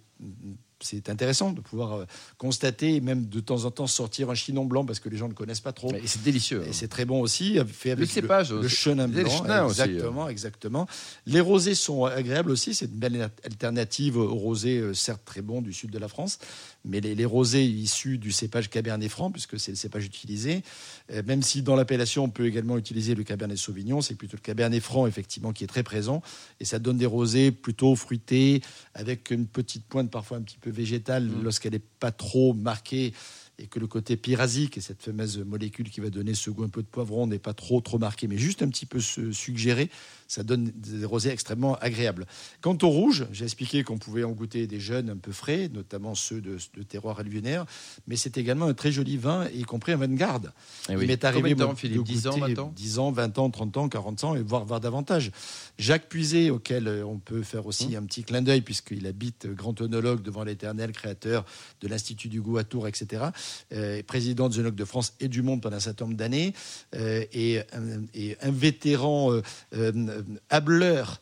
c'est 0.79 1.09
intéressant 1.09 1.53
de 1.53 1.61
pouvoir 1.61 1.93
euh, 1.93 2.05
constater 2.39 2.97
et 2.97 3.01
même 3.01 3.27
de 3.27 3.41
temps 3.41 3.65
en 3.65 3.71
temps 3.71 3.87
sortir 3.87 4.31
un 4.31 4.35
chinon 4.35 4.65
blanc 4.65 4.85
parce 4.85 5.01
que 5.01 5.09
les 5.09 5.17
gens 5.17 5.29
ne 5.29 5.33
connaissent 5.33 5.61
pas 5.61 5.73
trop. 5.73 5.93
Et 5.93 6.07
c'est 6.07 6.23
délicieux. 6.23 6.65
Et 6.69 6.73
c'est 6.73 6.89
très 6.89 7.05
bon 7.05 7.21
aussi, 7.21 7.59
fait 7.67 7.93
avec 7.93 8.09
cépage 8.09 8.53
le, 8.53 8.59
aussi. 8.59 8.75
chenin 8.77 9.09
blanc. 9.09 9.25
aussi, 9.67 9.81
exactement, 9.81 10.29
exactement. 10.29 10.87
Les 11.27 11.41
rosés 11.41 11.75
sont 11.75 12.05
agréables 12.05 12.51
aussi. 12.51 12.75
C'est 12.75 12.87
une 12.87 12.93
belle 12.93 13.31
alternative 13.45 14.17
aux 14.17 14.35
rosés, 14.35 14.79
euh, 14.79 14.95
certes 14.95 15.23
très 15.25 15.43
bons 15.43 15.63
du 15.63 15.73
sud 15.73 15.91
de 15.91 15.99
la 15.99 16.09
France, 16.09 16.39
mais 16.85 17.01
les, 17.01 17.15
les 17.15 17.25
rosés 17.25 17.65
issus 17.65 18.19
du 18.19 18.33
cépage 18.33 18.71
Cabernet 18.71 19.11
Franc, 19.11 19.31
puisque 19.31 19.59
c'est 19.59 19.73
le 19.73 19.77
cépage 19.77 20.05
utilisé, 20.05 20.63
euh, 21.11 21.23
même 21.27 21.43
si 21.43 21.63
dans 21.63 21.77
l'appellation 21.77 22.25
on 22.25 22.31
peut 22.31 22.47
également 22.47 22.79
utiliser 22.79 23.15
le 23.15 23.25
Cabernet 23.25 23.59
Sauvignon, 23.59 24.01
c'est 24.01 24.15
plutôt 24.15 24.37
le 24.37 24.43
Cabernet 24.43 24.83
Franc 24.83 25.07
effectivement 25.07 25.53
qui 25.53 25.65
est 25.65 25.69
très 25.69 25.83
présent, 25.83 26.23
et 26.61 26.65
ça 26.65 26.79
donne 26.79 26.99
des 26.99 27.07
rosés 27.07 27.53
plutôt 27.53 27.97
fruités, 27.97 28.63
avec 28.95 29.31
une 29.31 29.47
petite 29.47 29.85
pointe 29.87 30.11
parfois 30.11 30.37
un 30.37 30.43
petit 30.43 30.59
peu 30.59 30.71
végétale 30.71 31.23
Mm. 31.23 31.43
lorsqu'elle 31.43 31.73
n'est 31.73 31.79
pas 32.01 32.13
trop 32.13 32.53
marquée 32.55 33.13
et 33.59 33.67
que 33.67 33.79
le 33.79 33.87
côté 33.87 34.17
pyrasique 34.17 34.79
et 34.79 34.81
cette 34.81 35.03
fameuse 35.03 35.39
molécule 35.39 35.91
qui 35.91 36.01
va 36.01 36.11
donner 36.11 36.35
ce 36.35 36.51
goût 36.51 36.65
un 36.65 36.69
peu 36.69 36.83
de 36.83 36.87
poivron 36.87 37.27
n'est 37.27 37.39
pas 37.39 37.53
trop 37.55 37.81
trop 37.81 37.99
marqué, 37.99 38.27
mais 38.27 38.39
juste 38.39 38.63
un 38.63 38.69
petit 38.69 38.87
peu 38.87 38.99
suggéré, 39.01 39.91
ça 40.27 40.43
donne 40.43 40.73
des 40.75 41.05
rosés 41.05 41.31
extrêmement 41.31 41.77
agréables. 41.77 42.27
Quant 42.63 42.77
au 42.83 42.89
rouge, 42.89 43.27
j'ai 43.33 43.45
expliqué 43.45 43.85
qu'on 43.85 43.99
pouvait 43.99 44.25
en 44.25 44.31
goûter 44.33 44.67
des 44.67 44.81
jeunes 44.81 45.11
un 45.11 45.17
peu 45.17 45.33
frais, 45.33 45.69
notamment 45.73 46.15
ceux 46.15 46.41
de, 46.41 46.57
de 46.75 46.83
terroir 46.83 47.21
alluvionnaire, 47.21 47.67
mais 48.07 48.17
c'est 48.17 48.39
également 48.39 48.67
un 48.67 48.75
très 48.75 48.91
joli 48.91 49.19
vin, 49.19 49.47
y 49.55 49.63
compris 49.63 49.93
un 49.93 49.97
vin 49.97 50.09
de 50.09 50.15
garde. 50.17 50.53
Eh 50.89 50.95
Il 50.95 51.07
m'est 51.07 51.25
arrivé 51.25 51.55
de 51.55 51.63
temps, 51.63 51.75
Philippe? 51.75 51.99
de 51.99 52.03
10 52.05 52.27
ans, 52.29 52.39
goûter 52.39 52.55
20 52.55 52.63
ans 52.63 52.73
10 52.75 52.99
ans, 52.99 53.13
20 53.13 53.39
ans, 53.39 53.51
30 53.51 53.77
ans, 53.77 53.89
40 53.89 54.25
ans, 54.25 54.35
et 54.35 54.43
voire, 54.43 54.65
voire 54.65 54.81
davantage. 54.81 55.31
Jacques 55.79 56.09
Puiset, 56.09 56.51
auquel 56.51 56.89
euh, 56.89 57.05
on 57.05 57.19
peut 57.19 57.43
faire 57.43 57.67
aussi 57.67 57.83
Mmh. 57.83 57.97
un 57.97 58.03
petit 58.05 58.23
clin 58.25 58.43
d'œil, 58.43 58.63
puisqu'il 58.63 59.07
habite 59.07 59.47
euh, 59.47 59.55
grand 59.55 59.79
onologue 59.81 60.23
devant 60.23 60.45
l'éternel, 60.45 60.93
créateur 60.93 61.45
de 61.81 61.89
l'Institut 61.89 62.29
du 62.29 62.41
goût 62.41 62.57
à 62.59 62.65
Tours, 62.65 62.89
etc., 62.89 63.25
et 63.25 63.42
président 64.07 64.49
de 64.49 64.55
Zénoc 64.55 64.75
de 64.75 64.85
France 64.85 65.15
et 65.21 65.29
du 65.29 65.43
monde 65.43 65.61
pendant 65.63 65.77
un 65.77 65.81
certain 65.81 66.05
nombre 66.05 66.17
d'années, 66.17 66.53
euh, 66.95 67.25
et, 67.33 67.59
un- 67.73 68.05
et 68.15 68.37
un 68.43 68.51
vétéran 68.51 69.33
euh, 69.33 69.43
euh, 69.75 70.23
hableur, 70.51 71.09
euh, 71.11 71.15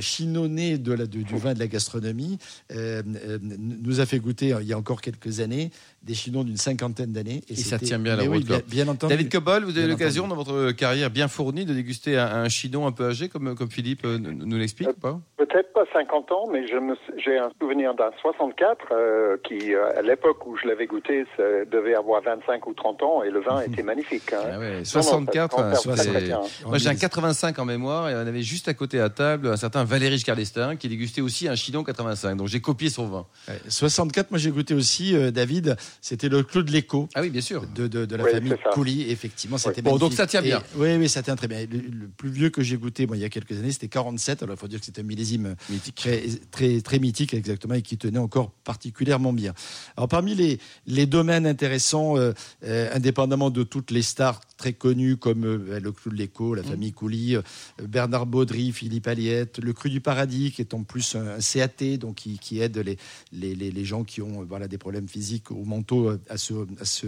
chinonné 0.00 0.78
de 0.78 0.92
la, 0.92 1.06
de- 1.06 1.22
du 1.22 1.36
vin 1.36 1.54
de 1.54 1.58
la 1.58 1.66
gastronomie, 1.66 2.38
euh, 2.74 3.02
euh, 3.26 3.38
nous 3.42 4.00
a 4.00 4.06
fait 4.06 4.18
goûter, 4.18 4.52
euh, 4.52 4.62
il 4.62 4.68
y 4.68 4.72
a 4.72 4.78
encore 4.78 5.00
quelques 5.00 5.40
années, 5.40 5.70
des 6.02 6.14
chinons 6.14 6.44
d'une 6.44 6.56
cinquantaine 6.56 7.12
d'années. 7.12 7.42
Et 7.48 7.56
ça 7.56 7.78
tient 7.78 7.98
bien 7.98 8.16
la 8.16 8.22
oui, 8.24 8.38
route, 8.38 8.46
bien, 8.46 8.60
bien 8.66 8.88
entendu. 8.88 9.12
David 9.14 9.30
Cobol, 9.30 9.64
vous 9.64 9.76
avez 9.76 9.86
l'occasion 9.86 10.26
dans 10.28 10.36
votre 10.36 10.72
carrière 10.72 11.10
bien 11.10 11.28
fournie 11.28 11.64
de 11.64 11.74
déguster 11.74 12.18
un, 12.18 12.26
un 12.26 12.48
chinon 12.48 12.86
un 12.86 12.92
peu 12.92 13.06
âgé, 13.08 13.28
comme, 13.28 13.54
comme 13.54 13.70
Philippe 13.70 14.04
euh, 14.04 14.18
nous 14.18 14.56
l'explique 14.56 14.88
ou 14.90 15.00
pas? 15.00 15.20
Peut-être 15.36 15.72
pas 15.72 15.84
50 15.92 16.30
ans, 16.32 16.48
mais 16.52 16.64
j'ai 16.66 17.38
un 17.38 17.50
souvenir 17.60 17.94
d'un 17.94 18.10
64 18.22 18.78
euh, 18.92 19.36
qui, 19.46 19.74
euh, 19.74 19.98
à 19.98 20.02
l'époque 20.02 20.46
où 20.46 20.56
je 20.56 20.66
l'avais 20.68 20.86
goûté, 20.86 21.24
ça 21.36 21.42
devait 21.70 21.94
avoir 21.94 22.22
25 22.22 22.66
ou 22.66 22.74
30 22.74 23.02
ans 23.02 23.22
et 23.22 23.30
le 23.30 23.40
vin 23.40 23.60
était 23.66 23.82
magnifique. 23.82 24.32
hein. 24.32 24.38
Ah 24.52 24.58
ouais, 24.58 24.70
Non, 24.72 24.78
non, 24.78 24.84
64, 24.84 25.56
ça 25.58 25.74
se 25.76 25.88
hein, 25.90 25.96
c'est- 25.96 26.20
bien. 26.24 26.40
Moi 26.66 26.78
j'ai 26.78 26.88
un 26.88 26.94
dit- 26.94 27.00
85 27.00 27.58
en 27.58 27.64
mémoire 27.64 28.08
et 28.10 28.14
on 28.14 28.18
avait 28.18 28.42
juste 28.42 28.68
à 28.68 28.74
côté 28.74 29.00
à 29.00 29.08
table 29.10 29.48
un 29.48 29.56
certain 29.56 29.69
Valéry 29.74 30.16
Giscard-d'Estaing 30.16 30.76
qui 30.76 30.88
dégustait 30.88 31.20
aussi 31.20 31.48
un 31.48 31.54
chinon 31.54 31.84
85. 31.84 32.36
Donc 32.36 32.48
j'ai 32.48 32.60
copié 32.60 32.90
son 32.90 33.06
vin. 33.08 33.26
Ouais, 33.48 33.60
64, 33.68 34.30
moi 34.30 34.38
j'ai 34.38 34.50
goûté 34.50 34.74
aussi, 34.74 35.14
euh, 35.14 35.30
David, 35.30 35.76
c'était 36.00 36.28
le 36.28 36.42
Clos 36.42 36.62
de 36.62 36.70
l'Écho. 36.70 37.08
Ah 37.14 37.20
oui, 37.22 37.30
bien 37.30 37.40
sûr. 37.40 37.64
De, 37.74 37.86
de, 37.88 38.04
de 38.04 38.16
la 38.16 38.24
Oui, 38.24 38.30
famille. 38.32 38.54
Coulis, 38.72 39.10
effectivement, 39.10 39.58
c'était 39.58 39.82
Bon, 39.82 39.96
donc 39.98 40.12
ça 40.12 40.26
tient 40.26 40.42
bien. 40.42 40.58
Et- 40.58 40.76
oui, 40.78 40.96
oui, 40.96 41.08
ça 41.08 41.22
tient 41.22 41.36
très 41.36 41.48
bien. 41.48 41.60
Le, 41.70 41.78
le 41.78 42.08
plus 42.08 42.30
vieux 42.30 42.50
que 42.50 42.62
j'ai 42.62 42.76
goûté, 42.76 43.06
moi, 43.06 43.16
il 43.16 43.20
y 43.20 43.24
a 43.24 43.28
quelques 43.28 43.52
années, 43.58 43.72
c'était 43.72 43.88
47. 43.88 44.42
Alors, 44.42 44.56
il 44.56 44.58
faut 44.58 44.68
dire 44.68 44.80
que 44.80 44.86
c'était 44.86 45.00
un 45.00 45.04
millésime 45.04 45.54
Mythique. 45.68 45.94
très, 45.96 46.22
très, 46.50 46.80
très 46.80 46.98
mythique, 46.98 47.34
exactement, 47.34 47.74
et 47.74 47.82
qui 47.82 47.96
tenait 47.98 48.18
encore 48.18 48.50
particulièrement 48.64 49.32
bien. 49.32 49.52
Alors, 49.96 50.08
parmi 50.08 50.34
les, 50.34 50.58
les 50.86 51.06
domaines 51.06 51.46
intéressants, 51.46 52.16
euh, 52.16 52.32
euh, 52.64 52.88
indépendamment 52.94 53.50
de 53.50 53.62
toutes 53.62 53.90
les 53.90 54.02
stars 54.02 54.40
très 54.56 54.72
connues 54.72 55.16
comme 55.16 55.44
euh, 55.44 55.80
le 55.80 55.92
Clou 55.92 56.10
de 56.10 56.16
l'Écho, 56.16 56.54
la 56.54 56.62
famille 56.62 56.92
Coulis, 56.92 57.36
euh, 57.36 57.42
Bernard 57.82 58.26
Baudry, 58.26 58.72
Philippe 58.72 59.06
Aliette, 59.06 59.58
le 59.60 59.72
Cru 59.72 59.90
du 59.90 60.00
Paradis, 60.00 60.52
qui 60.52 60.60
est 60.62 60.74
en 60.74 60.82
plus 60.82 61.16
un, 61.16 61.38
CAT, 61.38 61.96
donc 61.98 62.16
qui, 62.16 62.60
aide 62.60 62.78
les, 62.78 62.96
les, 63.32 63.54
les, 63.54 63.84
gens 63.84 64.04
qui 64.04 64.22
ont 64.22 64.42
euh, 64.42 64.44
voilà, 64.48 64.68
des 64.68 64.78
problèmes 64.78 65.08
physiques 65.08 65.50
ou 65.50 65.64
mentaux 65.64 66.08
euh, 66.08 66.20
à 66.28 66.36
se, 66.36 66.54
à 66.80 66.84
se, 66.84 67.06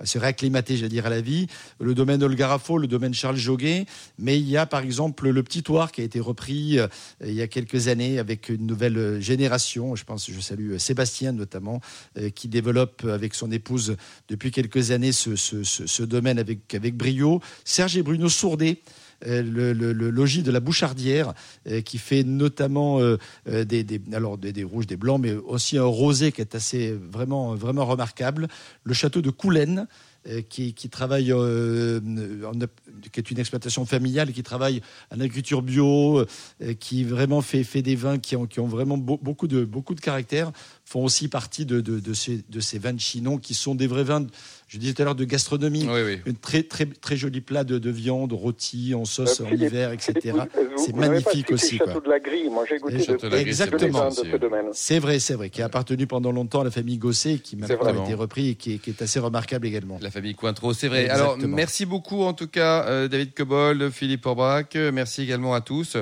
à 0.00 0.06
se 0.06 0.18
réacclimater, 0.18 0.76
j'allais 0.76 0.88
dire, 0.88 1.06
à 1.06 1.10
la 1.10 1.20
vie. 1.20 1.46
Le 1.80 1.94
domaine 1.94 2.22
Olgarafo, 2.22 2.78
le 2.78 2.86
domaine 2.86 3.14
Charles 3.14 3.36
Joguet. 3.36 3.86
Mais 4.18 4.38
il 4.38 4.48
y 4.48 4.56
a 4.56 4.66
par 4.66 4.80
exemple 4.80 5.28
le 5.28 5.42
Petit 5.42 5.62
Toire 5.62 5.92
qui 5.92 6.00
a 6.00 6.04
été 6.04 6.20
repris 6.20 6.78
euh, 6.78 6.88
il 7.24 7.34
y 7.34 7.42
a 7.42 7.46
quelques 7.46 7.88
années 7.88 8.18
avec 8.18 8.48
une 8.48 8.66
nouvelle 8.66 9.20
génération. 9.20 9.94
Je 9.94 10.04
pense, 10.04 10.30
je 10.30 10.40
salue 10.40 10.76
Sébastien 10.78 11.32
notamment, 11.32 11.80
qui 12.34 12.48
développe 12.48 13.04
avec 13.04 13.34
son 13.34 13.50
épouse 13.50 13.96
depuis 14.28 14.50
quelques 14.50 14.90
années 14.90 15.12
ce, 15.12 15.36
ce, 15.36 15.62
ce, 15.62 15.86
ce 15.86 16.02
domaine 16.02 16.38
avec, 16.38 16.74
avec 16.74 16.96
brio. 16.96 17.40
Serge 17.64 17.96
et 17.96 18.02
Bruno 18.02 18.28
Sourdet. 18.28 18.80
Euh, 19.26 19.42
Le, 19.42 19.92
logis 20.10 20.42
de 20.42 20.50
la 20.50 20.60
Bouchardière, 20.60 21.34
euh, 21.68 21.80
qui 21.80 21.98
fait 21.98 22.24
notamment 22.24 23.00
euh, 23.00 23.16
des, 23.46 24.00
alors 24.12 24.38
des, 24.38 24.64
rouges, 24.64 24.86
des 24.86 24.96
blancs, 24.96 25.20
mais 25.20 25.32
aussi 25.34 25.78
un 25.78 25.84
rosé 25.84 26.32
qui 26.32 26.40
est 26.40 26.54
assez 26.54 26.92
vraiment, 26.92 27.54
vraiment 27.54 27.84
remarquable. 27.84 28.48
Le 28.84 28.94
château 28.94 29.22
de 29.22 29.30
Coulennes, 29.30 29.86
euh, 30.26 30.40
qui, 30.40 30.72
qui 30.72 30.88
travaille, 30.88 31.26
qui 31.26 33.20
est 33.20 33.30
une 33.30 33.38
exploitation 33.38 33.84
familiale, 33.84 34.32
qui 34.32 34.42
travaille 34.42 34.80
en 35.10 35.20
agriculture 35.20 35.60
bio, 35.62 36.24
qui 36.80 37.04
vraiment 37.04 37.42
fait, 37.42 37.64
fait 37.64 37.82
des 37.82 37.94
vins 37.96 38.18
qui 38.18 38.34
ont, 38.36 38.46
qui 38.46 38.60
ont 38.60 38.66
vraiment 38.66 38.96
beau- 38.96 39.20
beaucoup, 39.22 39.46
de, 39.48 39.64
beaucoup 39.64 39.94
de 39.94 40.00
caractère, 40.00 40.50
font 40.84 41.04
aussi 41.04 41.28
partie 41.28 41.66
de, 41.66 41.80
de, 41.80 42.00
de 42.00 42.14
ces, 42.14 42.42
de 42.48 42.60
ces 42.60 42.78
vins 42.78 42.92
de 42.92 43.00
Chinon 43.00 43.38
qui 43.38 43.54
sont 43.54 43.74
des 43.74 43.86
vrais 43.86 44.04
vins, 44.04 44.26
je 44.68 44.78
disais 44.78 44.94
tout 44.94 45.02
à 45.02 45.04
l'heure, 45.04 45.14
de 45.14 45.24
gastronomie. 45.24 45.86
Oui, 45.88 46.00
oui. 46.04 46.20
Un 46.26 46.34
très, 46.34 46.62
très, 46.62 46.86
très 46.86 47.16
joli 47.16 47.40
plat 47.40 47.64
de, 47.64 47.78
de 47.78 47.90
viande 47.90 48.32
rôti 48.32 48.94
en 48.94 49.04
sauce 49.04 49.40
Euh, 49.40 49.44
en 49.44 49.48
Philippe, 49.48 49.72
hiver, 49.72 49.92
etc. 49.92 50.36
C'est 50.76 50.92
pas 50.92 51.08
magnifique 51.08 51.32
cité 51.32 51.54
aussi. 51.54 51.78
Château 51.78 51.92
quoi. 51.92 52.00
de 52.00 52.08
la 52.10 52.20
Grille, 52.20 52.50
moi 52.50 52.64
j'ai 52.68 52.78
goûté 52.78 52.96
de, 52.96 53.02
Château 53.02 53.28
de 53.28 53.34
la 53.34 53.40
Exactement. 53.40 54.08
de 54.08 54.14
ce 54.14 54.36
domaine. 54.36 54.66
C'est 54.72 54.98
vrai, 54.98 55.18
c'est 55.18 55.34
vrai, 55.34 55.50
qui 55.50 55.62
a 55.62 55.66
appartenu 55.66 56.06
pendant 56.06 56.32
longtemps 56.32 56.60
à 56.60 56.64
la 56.64 56.70
famille 56.70 56.98
Gosset, 56.98 57.38
qui 57.38 57.56
maintenant 57.56 57.84
a 57.84 58.04
été 58.04 58.14
repris 58.14 58.50
et 58.50 58.54
qui 58.54 58.74
est, 58.74 58.78
qui 58.78 58.90
est 58.90 59.02
assez 59.02 59.18
remarquable 59.18 59.66
également. 59.66 59.98
La 60.00 60.10
famille 60.10 60.34
Cointreau, 60.34 60.72
c'est 60.72 60.88
vrai. 60.88 61.04
Exactement. 61.04 61.34
Alors, 61.34 61.48
merci 61.48 61.86
beaucoup 61.86 62.22
en 62.22 62.32
tout 62.32 62.48
cas, 62.48 62.84
euh, 62.86 63.08
David 63.08 63.34
Cobol, 63.34 63.90
Philippe 63.90 64.26
Orbach. 64.26 64.74
Merci 64.92 65.22
également 65.22 65.54
à 65.54 65.60
tous. 65.60 65.96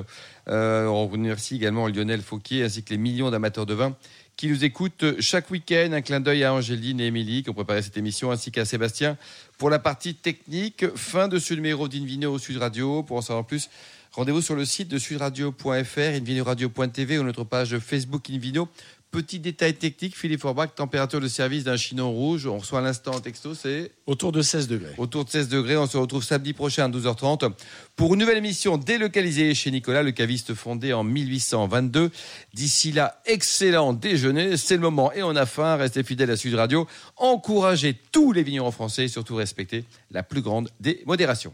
Euh, 0.49 0.87
on 0.87 1.07
remercie 1.07 1.57
également 1.57 1.87
Lionel 1.87 2.21
Fauquier 2.21 2.65
ainsi 2.65 2.83
que 2.83 2.91
les 2.91 2.97
millions 2.99 3.31
d'amateurs 3.31 3.67
de 3.67 3.75
vin 3.75 3.95
qui 4.37 4.49
nous 4.49 4.65
écoutent 4.65 5.21
chaque 5.21 5.51
week-end. 5.51 5.91
Un 5.93 6.03
clin 6.03 6.21
d'œil 6.21 6.45
à 6.45 6.55
Angéline 6.55 7.01
et 7.01 7.07
Émilie 7.07 7.43
qui 7.43 7.51
ont 7.51 7.55
préparé 7.55 7.83
cette 7.83 7.97
émission 7.97 8.31
ainsi 8.31 8.51
qu'à 8.51 8.65
Sébastien 8.65 9.17
pour 9.59 9.71
la 9.71 9.79
partie 9.79 10.15
technique. 10.15 10.85
Fin 10.97 11.29
de 11.29 11.39
ce 11.39 11.55
numéro 11.55 11.89
d'Invino 11.89 12.33
au 12.33 12.39
Sud 12.39 12.57
Radio. 12.57 13.03
Pour 13.03 13.17
en 13.17 13.23
savoir 13.23 13.47
plus, 13.47 13.71
rendez-vous 14.13 14.43
sur 14.43 14.55
le 14.55 14.65
site 14.65 14.89
de 14.89 14.99
sudradio.fr, 14.99 15.99
invinoradio.tv 15.99 17.19
ou 17.19 17.23
notre 17.23 17.45
page 17.45 17.79
Facebook 17.79 18.31
Invino 18.31 18.69
Petit 19.13 19.39
détail 19.39 19.75
technique, 19.75 20.17
Philippe 20.17 20.41
Forbach, 20.41 20.75
température 20.75 21.21
de 21.21 21.29
service 21.29 21.65
d'un 21.65 21.77
chinon 21.77 22.11
rouge, 22.11 22.47
on 22.47 22.57
reçoit 22.57 22.79
à 22.79 22.83
l'instant 22.83 23.11
en 23.11 23.21
texto, 23.21 23.55
c'est 23.55 23.93
Autour 24.07 24.33
de 24.33 24.41
16 24.41 24.69
degrés. 24.69 24.95
autour 24.97 25.27
de 25.27 25.31
16 25.31 25.49
degrés. 25.49 25.77
On 25.77 25.87
se 25.87 25.99
retrouve 25.99 26.25
samedi 26.25 26.55
prochain 26.55 26.87
à 26.87 26.89
12h30 26.89 27.53
pour 27.95 28.15
une 28.15 28.21
nouvelle 28.21 28.39
émission 28.39 28.79
délocalisée 28.79 29.53
chez 29.55 29.71
Nicolas, 29.71 30.03
le 30.03 30.13
caviste 30.13 30.55
fondé 30.55 30.95
en 30.95 31.05
1822. 31.05 32.11
D'ici 32.55 32.91
là, 32.91 33.21
excellent 33.27 33.93
déjeuner, 33.93 34.57
c'est 34.57 34.77
le 34.77 34.81
moment 34.81 35.13
et 35.13 35.23
on 35.23 35.37
a 35.37 35.45
faim. 35.45 35.77
Restez 35.77 36.05
fidèles 36.05 36.31
à 36.31 36.37
Sud 36.39 36.55
Radio, 36.55 36.89
encouragez 37.19 37.95
tous 38.13 38.33
les 38.33 38.43
vignerons 38.43 38.71
français 38.71 39.05
et 39.05 39.09
surtout 39.09 39.35
respectez 39.35 39.85
la 40.11 40.23
plus 40.23 40.41
grande 40.41 40.71
des 40.81 41.03
modérations. 41.05 41.53